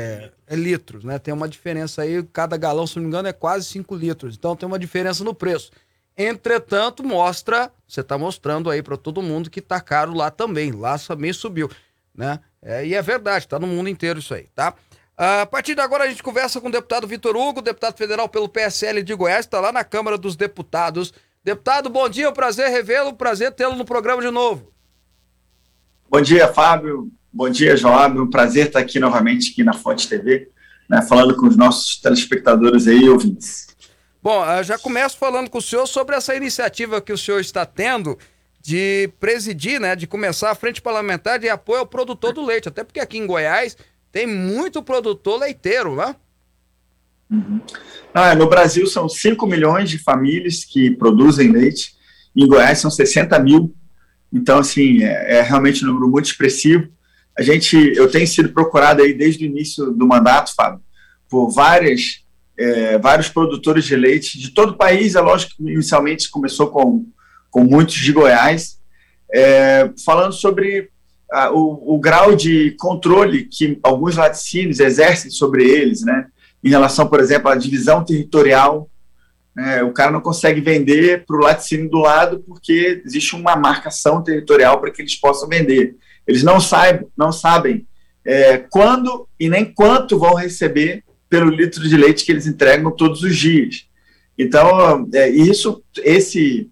[0.48, 1.18] é litros, né?
[1.18, 4.34] Tem uma diferença aí, cada galão, se não me engano, é quase 5 litros.
[4.34, 5.70] Então tem uma diferença no preço.
[6.16, 10.72] Entretanto, mostra, você está mostrando aí para todo mundo que tá caro lá também.
[10.72, 11.70] Lá também subiu,
[12.14, 12.40] né?
[12.60, 14.74] É, e é verdade, tá no mundo inteiro isso aí, tá?
[15.16, 18.28] Ah, a partir de agora a gente conversa com o deputado Vitor Hugo, deputado federal
[18.28, 21.12] pelo PSL de Goiás, está lá na Câmara dos Deputados.
[21.44, 24.72] Deputado, bom dia, é um prazer revê-lo, prazer tê-lo no programa de novo.
[26.10, 27.10] Bom dia, Fábio.
[27.38, 28.18] Bom dia, Joab.
[28.18, 30.48] Um prazer estar aqui novamente aqui na Fonte TV,
[30.90, 33.68] né, falando com os nossos telespectadores aí e ouvintes.
[34.20, 38.18] Bom, já começo falando com o senhor sobre essa iniciativa que o senhor está tendo
[38.60, 42.82] de presidir, né, de começar a frente parlamentar de apoio ao produtor do leite, até
[42.82, 43.76] porque aqui em Goiás
[44.10, 46.16] tem muito produtor leiteiro, né?
[48.12, 51.92] Ah, no Brasil são 5 milhões de famílias que produzem leite,
[52.34, 53.72] em Goiás são 60 mil,
[54.32, 56.97] então, assim, é, é realmente um número muito expressivo.
[57.38, 60.80] A gente, eu tenho sido procurado aí desde o início do mandato, Fábio,
[61.28, 62.26] por várias
[62.58, 65.14] é, vários produtores de leite de todo o país.
[65.14, 67.06] É lógico que inicialmente começou com,
[67.50, 68.78] com muitos de Goiás,
[69.32, 70.90] é, falando sobre
[71.30, 76.26] a, o, o, grau de controle que alguns laticínios exercem sobre eles, né?
[76.64, 78.90] Em relação, por exemplo, à divisão territorial.
[79.54, 84.22] Né, o cara não consegue vender para o laticínio do lado porque existe uma marcação
[84.22, 85.96] territorial para que eles possam vender.
[86.28, 87.86] Eles não, saibam, não sabem
[88.24, 93.22] é, quando e nem quanto vão receber pelo litro de leite que eles entregam todos
[93.22, 93.86] os dias.
[94.38, 96.70] Então, é, isso, esse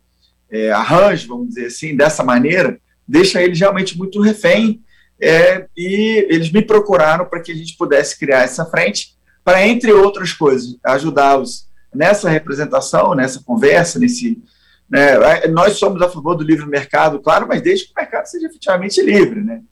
[0.50, 2.78] é, arranjo, vamos dizer assim, dessa maneira,
[3.08, 4.82] deixa eles realmente muito refém.
[5.18, 9.90] É, e eles me procuraram para que a gente pudesse criar essa frente, para, entre
[9.90, 14.42] outras coisas, ajudá-los nessa representação, nessa conversa, nesse.
[14.88, 18.46] Né, nós somos a favor do livre mercado, claro, mas desde que o mercado seja
[18.46, 19.42] efetivamente livre.
[19.42, 19.62] Né?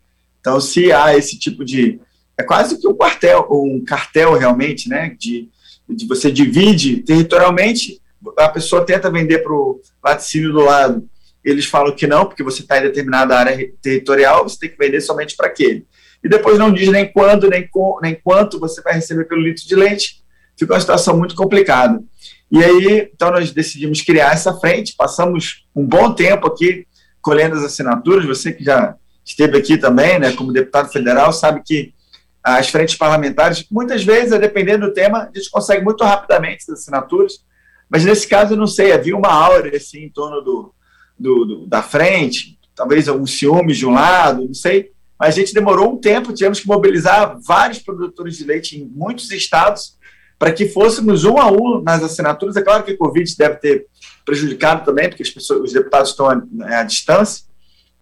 [0.40, 2.00] Então, se há esse tipo de
[2.36, 5.16] é quase que um quartel, um cartel realmente, né?
[5.18, 5.48] De,
[5.88, 8.00] de você divide territorialmente,
[8.38, 11.08] a pessoa tenta vender para o laticínio do lado,
[11.44, 15.00] eles falam que não, porque você está em determinada área territorial, você tem que vender
[15.00, 15.86] somente para aquele.
[16.22, 17.68] E depois não diz nem quando, nem,
[18.02, 20.24] nem quanto você vai receber pelo litro de leite.
[20.56, 22.02] Fica uma situação muito complicada.
[22.51, 26.86] E aí, então, nós decidimos criar essa frente, passamos um bom tempo aqui
[27.20, 28.26] colhendo as assinaturas.
[28.26, 31.95] Você que já esteve aqui também, né, como deputado federal, sabe que
[32.42, 37.42] as frentes parlamentares, muitas vezes, dependendo do tema, a gente consegue muito rapidamente as assinaturas,
[37.88, 40.74] mas nesse caso, eu não sei, havia uma aura assim, em torno do,
[41.18, 45.55] do, do da frente, talvez alguns ciúmes de um lado, não sei, mas a gente
[45.55, 49.97] demorou um tempo, tivemos que mobilizar vários produtores de leite em muitos estados
[50.39, 52.57] para que fôssemos um a um nas assinaturas.
[52.57, 53.87] É claro que o Covid deve ter
[54.24, 57.45] prejudicado também, porque as pessoas, os deputados estão à, à distância,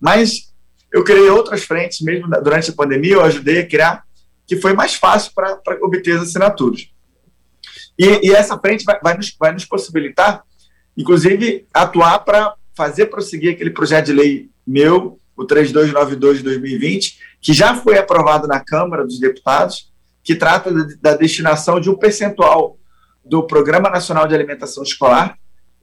[0.00, 0.52] mas
[0.92, 4.04] eu criei outras frentes, mesmo durante a pandemia, eu ajudei a criar
[4.46, 6.88] que foi mais fácil para obter as assinaturas.
[7.98, 10.42] E, e essa frente vai, vai, nos, vai nos possibilitar,
[10.96, 17.52] inclusive, atuar para fazer prosseguir aquele projeto de lei meu, o 3292 de 2020, que
[17.52, 19.91] já foi aprovado na Câmara dos Deputados,
[20.22, 22.78] que trata da destinação de um percentual
[23.24, 25.38] do Programa Nacional de Alimentação Escolar,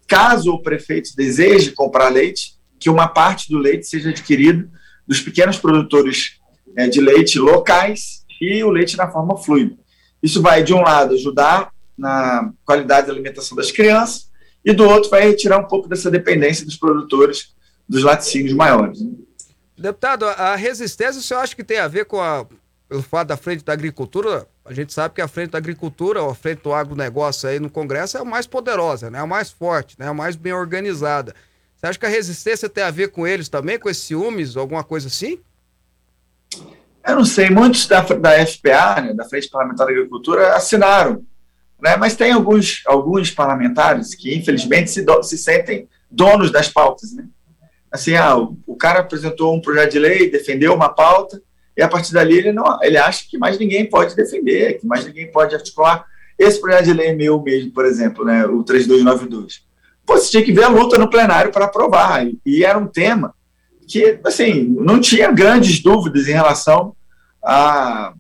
[0.07, 4.69] caso o prefeito deseje comprar leite, que uma parte do leite seja adquirido
[5.05, 6.39] dos pequenos produtores
[6.75, 9.75] é, de leite locais e o leite na forma fluida.
[10.21, 14.29] Isso vai, de um lado, ajudar na qualidade da alimentação das crianças,
[14.63, 17.53] e do outro, vai retirar um pouco dessa dependência dos produtores
[17.87, 19.01] dos laticínios maiores.
[19.01, 19.11] Né?
[19.77, 22.45] Deputado, a resistência, o senhor acha que tem a ver com a,
[22.89, 24.47] pelo fato da frente da agricultura?
[24.65, 28.17] A gente sabe que a frente da agricultura, a frente do agronegócio aí no Congresso
[28.17, 29.19] é a mais poderosa, né?
[29.19, 30.07] a mais forte, né?
[30.07, 31.35] a mais bem organizada.
[31.75, 34.83] Você acha que a resistência tem a ver com eles também, com esses ciúmes, alguma
[34.83, 35.39] coisa assim?
[37.07, 41.23] Eu não sei, muitos da, da FPA, né, da Frente Parlamentar da Agricultura, assinaram,
[41.81, 47.13] né, mas tem alguns, alguns parlamentares que, infelizmente, se, do, se sentem donos das pautas.
[47.13, 47.25] Né?
[47.89, 51.41] Assim, ah, o, o, cara apresentou um projeto de lei, defendeu uma pauta,
[51.79, 55.05] e a partir dali ele, não, ele acha que mais ninguém pode defender, que mais
[55.05, 56.05] ninguém pode articular.
[56.37, 59.61] Esse projeto de lei é meu mesmo, por exemplo, né, o 3292.
[60.05, 62.85] Pô, você tinha que ver a luta no plenário para aprovar, e, e era um
[62.85, 63.33] tema
[63.87, 66.93] que, assim, não tinha grandes dúvidas em relação
[67.41, 68.13] a,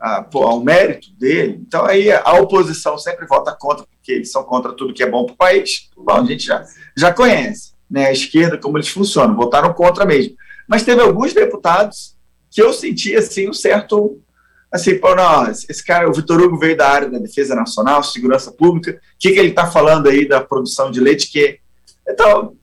[0.00, 1.60] a, ao mérito dele.
[1.60, 5.26] Então, aí a oposição sempre vota contra, porque eles são contra tudo que é bom
[5.26, 5.90] para o país.
[5.94, 6.64] Bom, a gente já,
[6.96, 10.34] já conhece né, a esquerda, como eles funcionam, votaram contra mesmo.
[10.66, 12.11] Mas teve alguns deputados
[12.52, 14.20] que eu senti, assim, um certo
[14.70, 18.50] assim, pô, não, esse cara, o Vitor Hugo veio da área da defesa nacional, segurança
[18.50, 21.58] pública, o que, que ele está falando aí da produção de leite que
[22.08, 22.56] então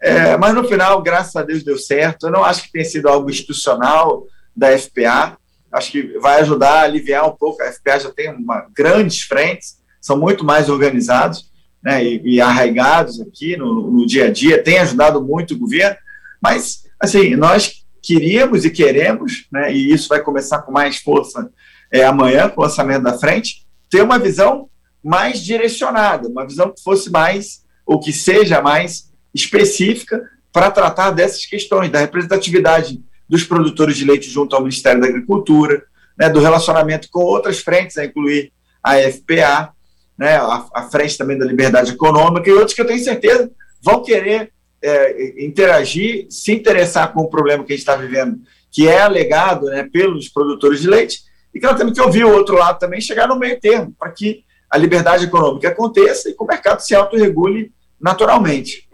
[0.00, 2.26] é, mas no final, graças a Deus, deu certo.
[2.26, 5.36] Eu não acho que tenha sido algo institucional da FPA.
[5.72, 7.62] Acho que vai ajudar a aliviar um pouco.
[7.62, 11.50] A FPA já tem uma, grandes frentes, são muito mais organizados
[11.82, 15.96] né, e, e arraigados aqui no, no, dia a dia, tem ajudado muito o governo.
[16.40, 21.50] Mas, assim, nós queríamos e queremos, né, e isso vai começar com mais força
[21.90, 24.68] é, amanhã, com o lançamento da frente, ter uma visão
[25.02, 31.44] mais direcionada, uma visão que fosse mais, ou que seja mais específica para tratar dessas
[31.44, 35.82] questões, da representatividade dos produtores de leite junto ao Ministério da Agricultura,
[36.16, 38.52] né, do relacionamento com outras frentes, a incluir
[38.82, 39.72] a FPA,
[40.16, 43.50] né, a, a, Frente também da Liberdade Econômica e outros que eu tenho certeza
[43.82, 44.52] vão querer
[44.86, 48.38] é, interagir, se interessar com o problema que a gente está vivendo,
[48.70, 52.32] que é alegado né, pelos produtores de leite, e que nós temos que ouvir o
[52.32, 56.42] outro lado também, chegar no meio termo, para que a liberdade econômica aconteça e que
[56.42, 58.88] o mercado se autorregule naturalmente.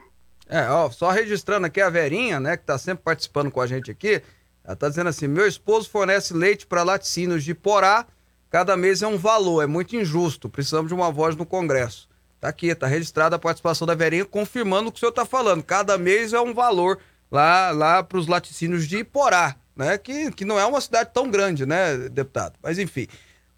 [0.48, 3.90] É, ó, só registrando aqui a Verinha, né, que tá sempre participando com a gente
[3.90, 4.22] aqui.
[4.64, 8.06] Ela tá dizendo assim: meu esposo fornece leite para laticínios de Porá,
[8.50, 10.48] cada mês é um valor, é muito injusto.
[10.48, 12.08] Precisamos de uma voz no Congresso.
[12.42, 15.62] Tá aqui, tá registrada a participação da Verinha, confirmando o que o senhor está falando.
[15.62, 16.98] Cada mês é um valor
[17.30, 19.96] lá, lá para os laticínios de Iporá, né?
[19.96, 22.54] Que, que não é uma cidade tão grande, né, deputado?
[22.60, 23.06] Mas enfim.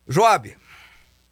[0.07, 0.55] Joab.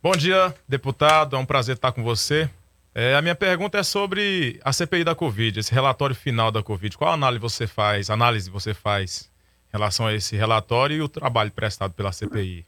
[0.03, 1.37] Bom dia, deputado.
[1.37, 2.49] É um prazer estar com você.
[2.95, 6.97] É, a minha pergunta é sobre a CPI da Covid, esse relatório final da Covid.
[6.97, 9.31] Qual análise você faz, análise você faz
[9.69, 12.65] em relação a esse relatório e o trabalho prestado pela CPI?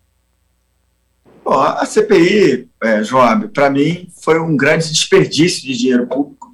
[1.44, 6.50] Bom, a CPI, é, Joab, para mim foi um grande desperdício de dinheiro público,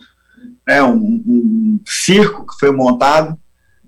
[0.66, 3.38] né, um, um circo que foi montado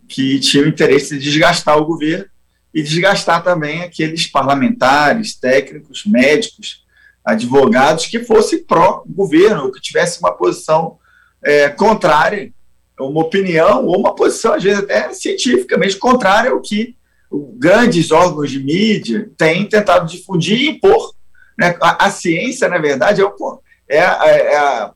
[0.07, 2.26] que tinha o interesse de desgastar o governo
[2.72, 6.84] e desgastar também aqueles parlamentares, técnicos, médicos,
[7.24, 10.98] advogados que fossem pró-governo, ou que tivessem uma posição
[11.42, 12.53] é, contrária,
[13.00, 16.96] uma opinião ou uma posição, às vezes até cientificamente contrária ao que
[17.59, 21.14] grandes órgãos de mídia têm tentado difundir e impor.
[21.59, 21.76] Né?
[21.80, 24.93] A, a, ciência, na verdade, é, o, é, é, a,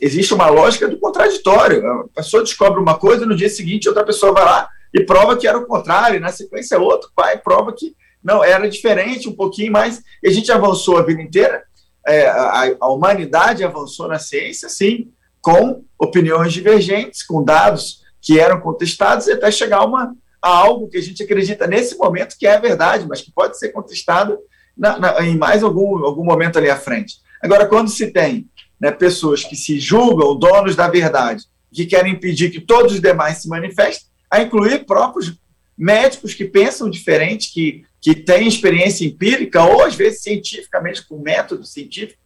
[0.00, 1.86] existe uma lógica do contraditório.
[1.86, 5.46] A pessoa descobre uma coisa, no dia seguinte outra pessoa vai lá e prova que
[5.46, 9.34] era o contrário, e na sequência outro vai e prova que não, era diferente um
[9.34, 11.62] pouquinho mais, e a gente avançou a vida inteira,
[12.06, 18.60] é, a, a humanidade avançou na ciência, sim, com opiniões divergentes, com dados que eram
[18.60, 22.58] contestados, até chegar a uma, a algo que a gente acredita nesse momento que é
[22.58, 24.38] verdade, mas que pode ser contestado
[24.76, 27.16] na, na, em mais algum, algum momento ali à frente.
[27.42, 28.48] Agora, quando se tem
[28.80, 33.38] né, pessoas que se julgam donos da verdade, que querem impedir que todos os demais
[33.38, 35.38] se manifestem, a incluir próprios
[35.76, 41.64] médicos que pensam diferente, que, que têm experiência empírica, ou às vezes cientificamente, com método
[41.64, 42.20] científico.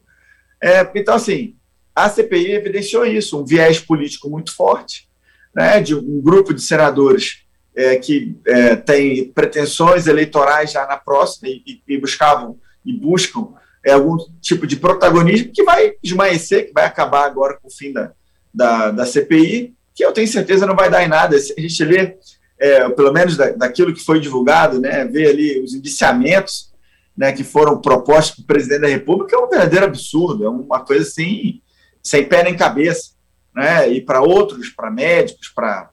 [0.63, 1.55] É, então, assim,
[1.95, 5.09] a CPI evidenciou isso, um viés político muito forte,
[5.55, 7.43] né, de um grupo de senadores
[7.75, 13.49] é, que é, tem pretensões eleitorais já na próxima e, e buscavam e buscam
[13.85, 17.93] é, algum tipo de protagonismo que vai esmaecer, que vai acabar agora com o fim
[17.93, 18.13] da,
[18.53, 21.37] da, da CPI, que eu tenho certeza não vai dar em nada.
[21.37, 22.17] A gente lê,
[22.59, 26.73] é, pelo menos da, daquilo que foi divulgado, né, ver ali os indiciamentos
[27.17, 30.81] né, que foram propostos para o presidente da República, é um verdadeiro absurdo, é uma
[30.81, 31.61] coisa assim,
[32.03, 33.13] sem pé nem cabeça.
[33.55, 35.91] Né, e para outros, para médicos, para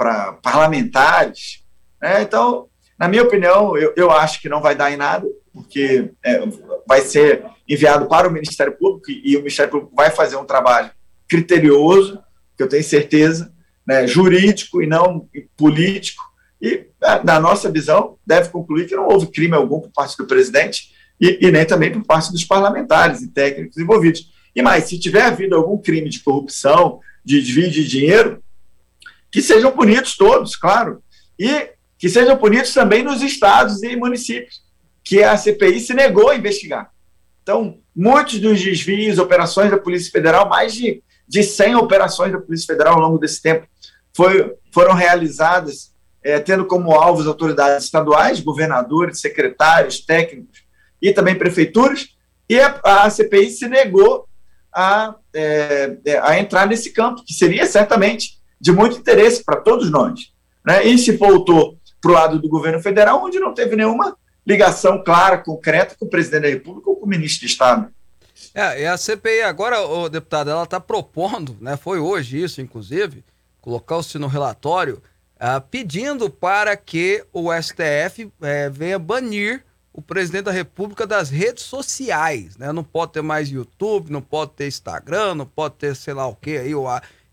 [0.00, 1.62] para parlamentares.
[2.00, 2.22] Né?
[2.22, 6.40] Então, na minha opinião, eu, eu acho que não vai dar em nada, porque é,
[6.88, 10.90] vai ser enviado para o Ministério Público e, o Ministério Público vai fazer um trabalho
[11.28, 12.18] criterioso,
[12.56, 13.52] que eu tenho certeza,
[13.86, 16.24] né, jurídico e não político.
[16.62, 20.26] E, é, na nossa visão, deve concluir que não houve crime algum por parte do
[20.26, 24.32] presidente e, e nem também por parte dos parlamentares e técnicos envolvidos.
[24.56, 28.42] E mais, se tiver havido algum crime de corrupção, de desvio de dinheiro,
[29.30, 31.02] que sejam punidos todos, claro,
[31.38, 34.62] e que sejam punidos também nos estados e municípios,
[35.04, 36.90] que a CPI se negou a investigar.
[37.42, 42.66] Então, muitos dos desvios, operações da Polícia Federal, mais de, de 100 operações da Polícia
[42.66, 43.66] Federal ao longo desse tempo,
[44.14, 50.62] foi, foram realizadas é, tendo como alvos autoridades estaduais, governadores, secretários, técnicos
[51.00, 52.08] e também prefeituras,
[52.48, 54.28] e a, a CPI se negou
[54.72, 60.32] a, é, a entrar nesse campo, que seria certamente de muito interesse para todos nós.
[60.64, 60.86] Né?
[60.86, 65.38] E se voltou para o lado do governo federal, onde não teve nenhuma ligação clara,
[65.38, 67.90] concreta com o presidente da República ou com o ministro de Estado.
[68.54, 73.22] É, e a CPI agora, o deputado, ela está propondo, né, foi hoje isso, inclusive,
[73.60, 75.02] colocou-se no relatório,
[75.36, 81.64] uh, pedindo para que o STF é, venha banir o presidente da República das redes
[81.64, 82.72] sociais, né?
[82.72, 86.34] Não pode ter mais YouTube, não pode ter Instagram, não pode ter sei lá o
[86.34, 86.86] que aí, o,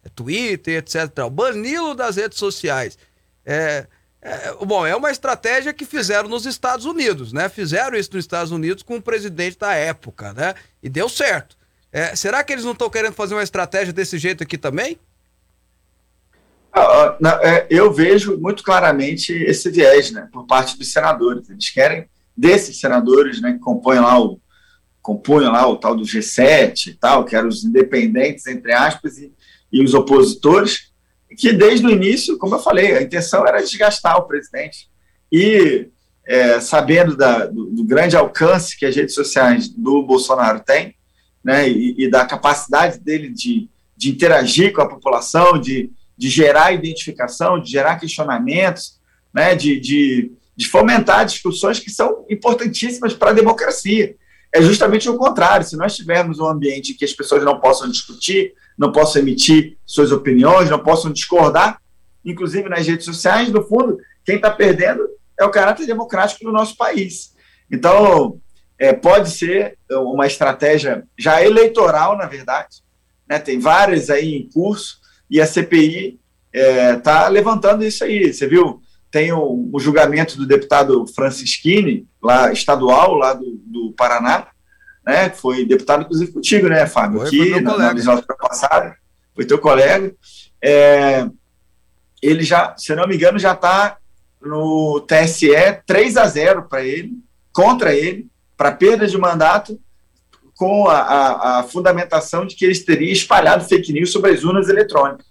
[0.09, 1.29] Twitter, etc.
[1.31, 2.97] Bani-lo das redes sociais.
[3.45, 3.87] É,
[4.21, 7.47] é, bom, é uma estratégia que fizeram nos Estados Unidos, né?
[7.49, 10.53] Fizeram isso nos Estados Unidos com o presidente da época, né?
[10.81, 11.55] E deu certo.
[11.91, 14.99] É, será que eles não estão querendo fazer uma estratégia desse jeito aqui também?
[16.73, 21.49] Ah, é, eu vejo muito claramente esse viés, né, por parte dos senadores.
[21.49, 24.39] Eles querem desses senadores, né, que compõem lá o
[25.01, 29.31] compunham lá o tal do G7 e tal, que eram os independentes entre aspas e
[29.71, 30.91] e os opositores,
[31.37, 34.89] que desde o início, como eu falei, a intenção era desgastar o presidente.
[35.31, 35.89] E
[36.25, 40.95] é, sabendo da, do, do, grande alcance que as redes sociais do Bolsonaro têm,
[41.43, 46.73] né, e, e da capacidade dele de, de interagir com a população, de, de gerar
[46.73, 48.99] identificação, de gerar questionamentos,
[49.33, 54.15] né, de, de, de fomentar discussões que são importantíssimas para a democracia.
[54.53, 55.65] É justamente o contrário.
[55.65, 60.11] Se nós tivermos um ambiente que as pessoas não possam discutir, não possam emitir suas
[60.11, 61.81] opiniões, não possam discordar,
[62.23, 65.07] inclusive nas redes sociais, no fundo, quem está perdendo
[65.39, 67.33] é o caráter democrático do nosso país.
[67.71, 68.39] Então,
[68.77, 72.83] é, pode ser uma estratégia já eleitoral, na verdade.
[73.27, 73.39] Né?
[73.39, 74.99] Tem várias aí em curso
[75.29, 76.19] e a CPI
[76.53, 78.33] está é, levantando isso aí.
[78.33, 78.81] Você viu?
[79.09, 84.47] Tem o, o, julgamento do deputado Francisquini, lá estadual, lá do, do Paraná,
[85.07, 85.29] né?
[85.29, 87.21] Foi deputado, inclusive, contigo, né, Fábio?
[87.21, 88.97] Foi, Aqui, na, na legislatura passada,
[89.33, 90.13] foi teu colega.
[90.61, 91.25] É,
[92.21, 93.97] ele já, se eu não me engano, já está
[94.41, 97.13] no TSE 3 a 0 para ele,
[97.53, 98.27] contra ele,
[98.57, 99.79] para perda de mandato,
[100.53, 104.67] com a, a, a, fundamentação de que eles teriam espalhado fake news sobre as urnas
[104.67, 105.27] eletrônicas.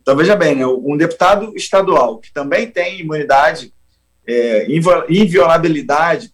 [0.00, 3.72] Então, veja bem, né, um deputado estadual que também tem imunidade,
[4.26, 4.66] é,
[5.08, 6.32] inviolabilidade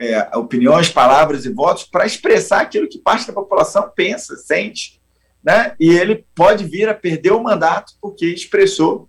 [0.00, 4.98] é, opiniões, palavras e votos, para expressar aquilo que parte da população pensa, sente,
[5.44, 5.74] né?
[5.78, 9.08] e ele pode vir a perder o mandato porque expressou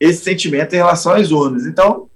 [0.00, 1.64] esse sentimento em relação às urnas.
[1.64, 2.10] Então,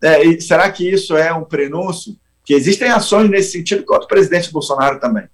[0.00, 2.16] é, será que isso é um prenúncio?
[2.44, 5.24] Que existem ações nesse sentido contra o presidente Bolsonaro também.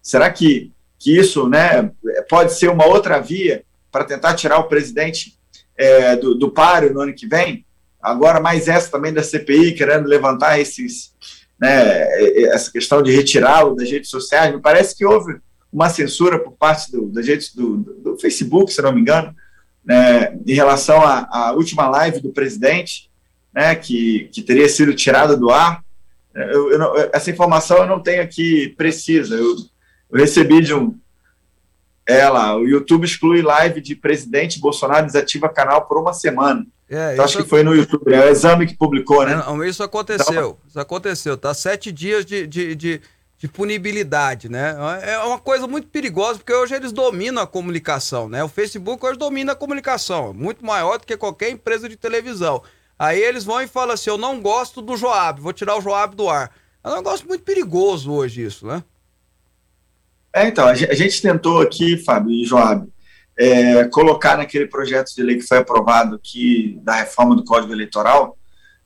[0.00, 1.90] Será que, que isso né,
[2.30, 5.36] pode ser uma outra via para tentar tirar o presidente
[5.76, 7.66] é, do, do páreo no ano que vem?
[8.00, 11.12] Agora, mais essa também da CPI, querendo levantar esses,
[11.60, 12.06] né,
[12.46, 14.54] essa questão de retirá-lo das redes sociais.
[14.54, 15.38] Me parece que houve
[15.72, 19.34] uma censura por parte do, das redes do, do Facebook, se não me engano,
[19.84, 23.10] né, em relação à, à, última live do presidente,
[23.52, 25.84] né, que, que teria sido tirada do ar.
[26.34, 29.34] Eu, eu não, essa informação eu não tenho aqui precisa.
[29.34, 29.56] Eu,
[30.10, 30.98] eu recebi de um.
[32.06, 36.66] Ela, o YouTube exclui live de presidente Bolsonaro desativa canal por uma semana.
[36.90, 39.36] É, então, acho que foi no YouTube, é o exame que publicou, né?
[39.36, 41.54] Não, isso aconteceu, então, isso aconteceu, tá?
[41.54, 43.00] Sete dias de, de, de
[43.40, 44.76] de punibilidade, né?
[45.02, 48.44] É uma coisa muito perigosa, porque hoje eles dominam a comunicação, né?
[48.44, 52.62] O Facebook hoje domina a comunicação, muito maior do que qualquer empresa de televisão.
[52.98, 56.14] Aí eles vão e falam assim: eu não gosto do Joab, vou tirar o Joab
[56.14, 56.54] do ar.
[56.84, 58.84] É um negócio muito perigoso hoje isso, né?
[60.34, 62.86] É, então, a gente tentou aqui, Fábio e Joab,
[63.40, 68.36] é, colocar naquele projeto de lei que foi aprovado aqui da reforma do Código Eleitoral,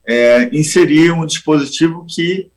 [0.07, 2.53] é, inserir um dispositivo que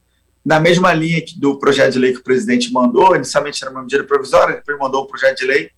[0.46, 4.04] na mesma linha do projeto de lei que o presidente mandou, inicialmente era uma medida
[4.04, 5.72] provisória, depois mandou um projeto de lei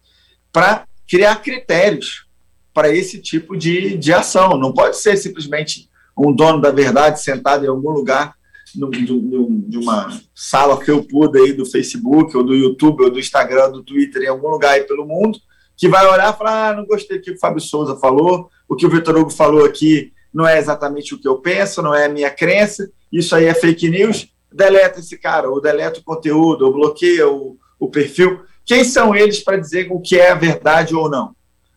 [0.51, 2.28] para criar critérios
[2.74, 4.57] para esse tipo de, de ação.
[4.57, 8.36] Não pode ser simplesmente um dono da verdade sentado em algum lugar
[8.76, 13.72] no, no, de uma sala felpuda aí do Facebook, ou do YouTube, ou do Instagram,
[13.72, 15.39] do Twitter, em algum lugar aí pelo mundo,
[15.80, 18.76] que vai olhar e falar: ah, não gostei do que o Fábio Souza falou, o
[18.76, 22.06] que o Vitor Hugo falou aqui não é exatamente o que eu penso, não é
[22.06, 26.66] a minha crença, isso aí é fake news deleta esse cara, ou deleta o conteúdo,
[26.66, 28.42] ou bloqueia o, o perfil.
[28.66, 31.36] Quem são eles para dizer o que é a verdade ou não?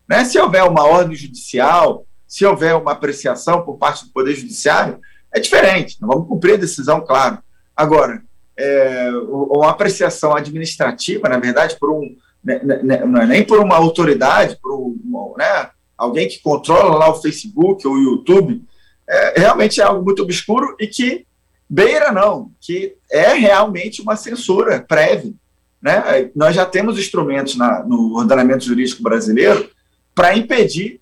[0.08, 0.24] Né?
[0.24, 4.98] Se houver uma ordem judicial, se houver uma apreciação por parte do Poder Judiciário,
[5.32, 5.98] é diferente.
[6.00, 7.38] Nós vamos cumprir a decisão, claro.
[7.76, 8.22] Agora,
[8.56, 14.72] é, uma apreciação administrativa, na verdade, por um, não é nem por uma autoridade, por
[14.74, 18.62] um, né, alguém que controla lá o Facebook ou o YouTube,
[19.08, 21.26] é, realmente é algo muito obscuro e que
[21.68, 25.32] Beira não, que é realmente uma censura prévia.
[25.80, 26.30] Né?
[26.34, 29.70] Nós já temos instrumentos na, no ordenamento jurídico brasileiro
[30.14, 31.00] para impedir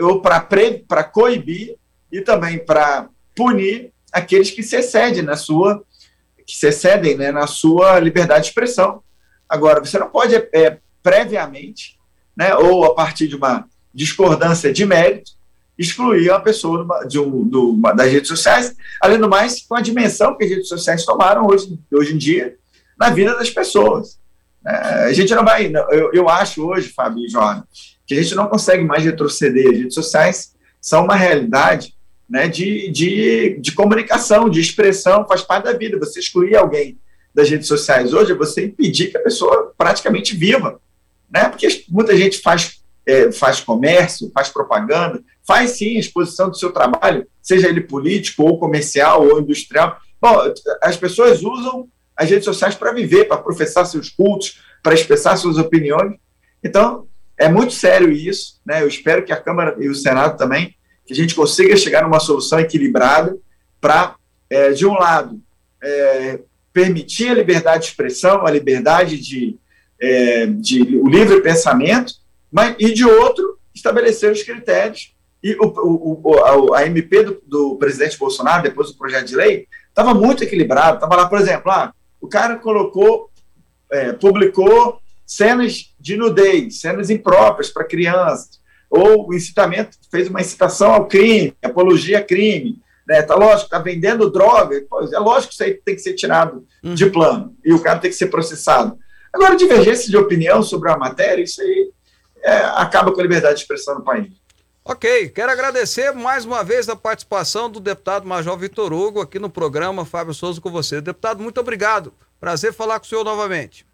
[0.00, 1.76] ou para coibir
[2.10, 5.84] e também para punir aqueles que se excedem na sua
[6.46, 9.02] que se excedem né, na sua liberdade de expressão.
[9.48, 11.98] Agora, você não pode é, previamente,
[12.36, 15.32] né, ou a partir de uma discordância de mérito,
[15.78, 20.36] excluir uma pessoa de um, do, das redes sociais, além do mais, com a dimensão
[20.36, 22.56] que as redes sociais tomaram hoje, hoje em dia
[22.98, 24.18] na vida das pessoas.
[24.66, 27.62] É, a gente não vai, eu, eu acho hoje, Fábio e Jorge,
[28.04, 29.70] que a gente não consegue mais retroceder.
[29.70, 31.94] As redes sociais são uma realidade
[32.28, 35.98] né, de, de, de comunicação, de expressão, faz parte da vida.
[35.98, 36.98] Você excluir alguém
[37.34, 40.80] das redes sociais hoje é você impedir que a pessoa praticamente viva.
[41.30, 41.48] Né?
[41.48, 47.26] Porque muita gente faz é, faz comércio, faz propaganda, faz sim exposição do seu trabalho,
[47.40, 49.98] seja ele político ou comercial ou industrial.
[50.20, 50.52] Bom,
[50.82, 55.56] as pessoas usam as redes sociais para viver, para professar seus cultos, para expressar suas
[55.56, 56.16] opiniões.
[56.62, 57.06] Então,
[57.38, 58.82] é muito sério isso, né?
[58.82, 60.74] Eu espero que a Câmara e o Senado também,
[61.06, 63.38] que a gente consiga chegar numa solução equilibrada
[63.80, 64.16] para,
[64.50, 65.40] é, de um lado,
[65.82, 66.40] é,
[66.78, 69.58] permitir a liberdade de expressão, a liberdade de,
[70.00, 72.14] é, de o livre pensamento,
[72.52, 75.12] mas, e de outro, estabelecer os critérios.
[75.42, 79.66] E o, o, o a, MP do, do, presidente Bolsonaro, depois do projeto de lei,
[79.88, 80.98] estava muito equilibrado.
[80.98, 83.28] Estava lá, por exemplo, ah, o cara colocou,
[83.90, 90.92] é, publicou cenas de nudez, cenas impróprias para crianças, ou o incitamento, fez uma incitação
[90.92, 93.22] ao crime, apologia a crime, né?
[93.22, 96.66] Tá lógico, tá vendendo droga, pois é lógico que isso aí tem que ser tirado
[96.84, 96.94] Uhum.
[96.94, 98.96] de plano e o cara tem que ser processado.
[99.32, 101.90] Agora, divergência de opinião sobre a matéria, isso aí
[102.42, 104.28] é, acaba com a liberdade de expressão no país.
[104.84, 109.50] Ok, quero agradecer mais uma vez a participação do deputado Major Vitor Hugo aqui no
[109.50, 111.00] programa Fábio Souza com você.
[111.00, 112.12] Deputado, muito obrigado.
[112.40, 113.84] Prazer falar com o senhor novamente.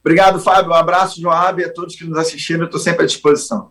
[0.00, 0.72] Obrigado, Fábio.
[0.72, 2.62] Um abraço, Joab, e a todos que nos assistiram.
[2.62, 3.70] Eu estou sempre à disposição.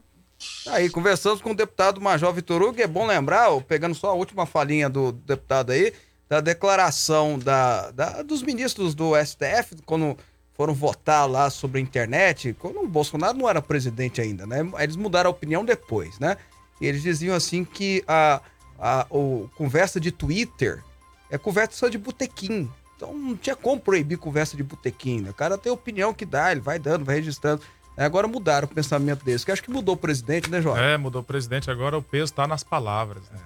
[0.67, 4.45] Aí, conversamos com o deputado Major Vitor Hugo, é bom lembrar, pegando só a última
[4.45, 5.93] falinha do deputado aí,
[6.29, 10.17] da declaração da, da- dos ministros do STF, quando
[10.55, 14.59] foram votar lá sobre a internet, quando o Bolsonaro não era presidente ainda, né?
[14.79, 16.37] Eles mudaram a opinião depois, né?
[16.81, 18.41] E eles diziam assim que a,
[18.79, 20.83] a o, conversa de Twitter
[21.29, 22.69] é conversa de botequim.
[22.95, 25.29] Então não tinha como proibir conversa de botequim, né?
[25.29, 27.61] O cara tem opinião que dá, ele vai dando, vai registrando.
[27.97, 30.77] Aí Agora mudaram o pensamento deles, que acho que mudou o presidente, né, João?
[30.77, 33.23] É, mudou o presidente, agora o peso tá nas palavras.
[33.31, 33.39] Né?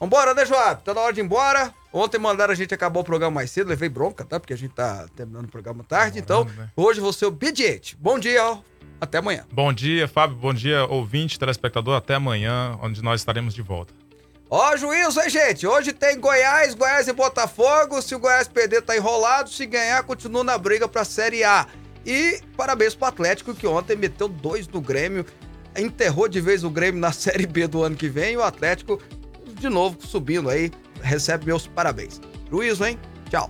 [0.00, 0.82] Vambora, né, Joab?
[0.82, 1.72] Tá na hora de ir embora.
[1.92, 4.40] Ontem mandaram a gente acabar o programa mais cedo, levei bronca, tá?
[4.40, 6.18] Porque a gente tá terminando o programa tarde.
[6.18, 6.70] Então, né?
[6.74, 7.96] hoje vou ser obediente.
[8.00, 8.58] Bom dia, ó.
[9.00, 9.44] Até amanhã.
[9.52, 10.36] Bom dia, Fábio.
[10.36, 11.94] Bom dia, ouvinte, telespectador.
[11.94, 13.92] Até amanhã, onde nós estaremos de volta.
[14.50, 15.66] Ó, juízo, hein, gente?
[15.66, 18.02] Hoje tem Goiás, Goiás e Botafogo.
[18.02, 19.50] Se o Goiás perder, tá enrolado.
[19.50, 21.66] Se ganhar, continua na briga pra Série A.
[22.06, 25.24] E parabéns pro Atlético, que ontem meteu dois no Grêmio.
[25.76, 28.34] Enterrou de vez o Grêmio na Série B do ano que vem.
[28.34, 29.00] E o Atlético,
[29.58, 30.70] de novo, subindo aí.
[31.00, 32.20] Recebe meus parabéns.
[32.50, 32.98] Juízo, hein?
[33.30, 33.48] Tchau.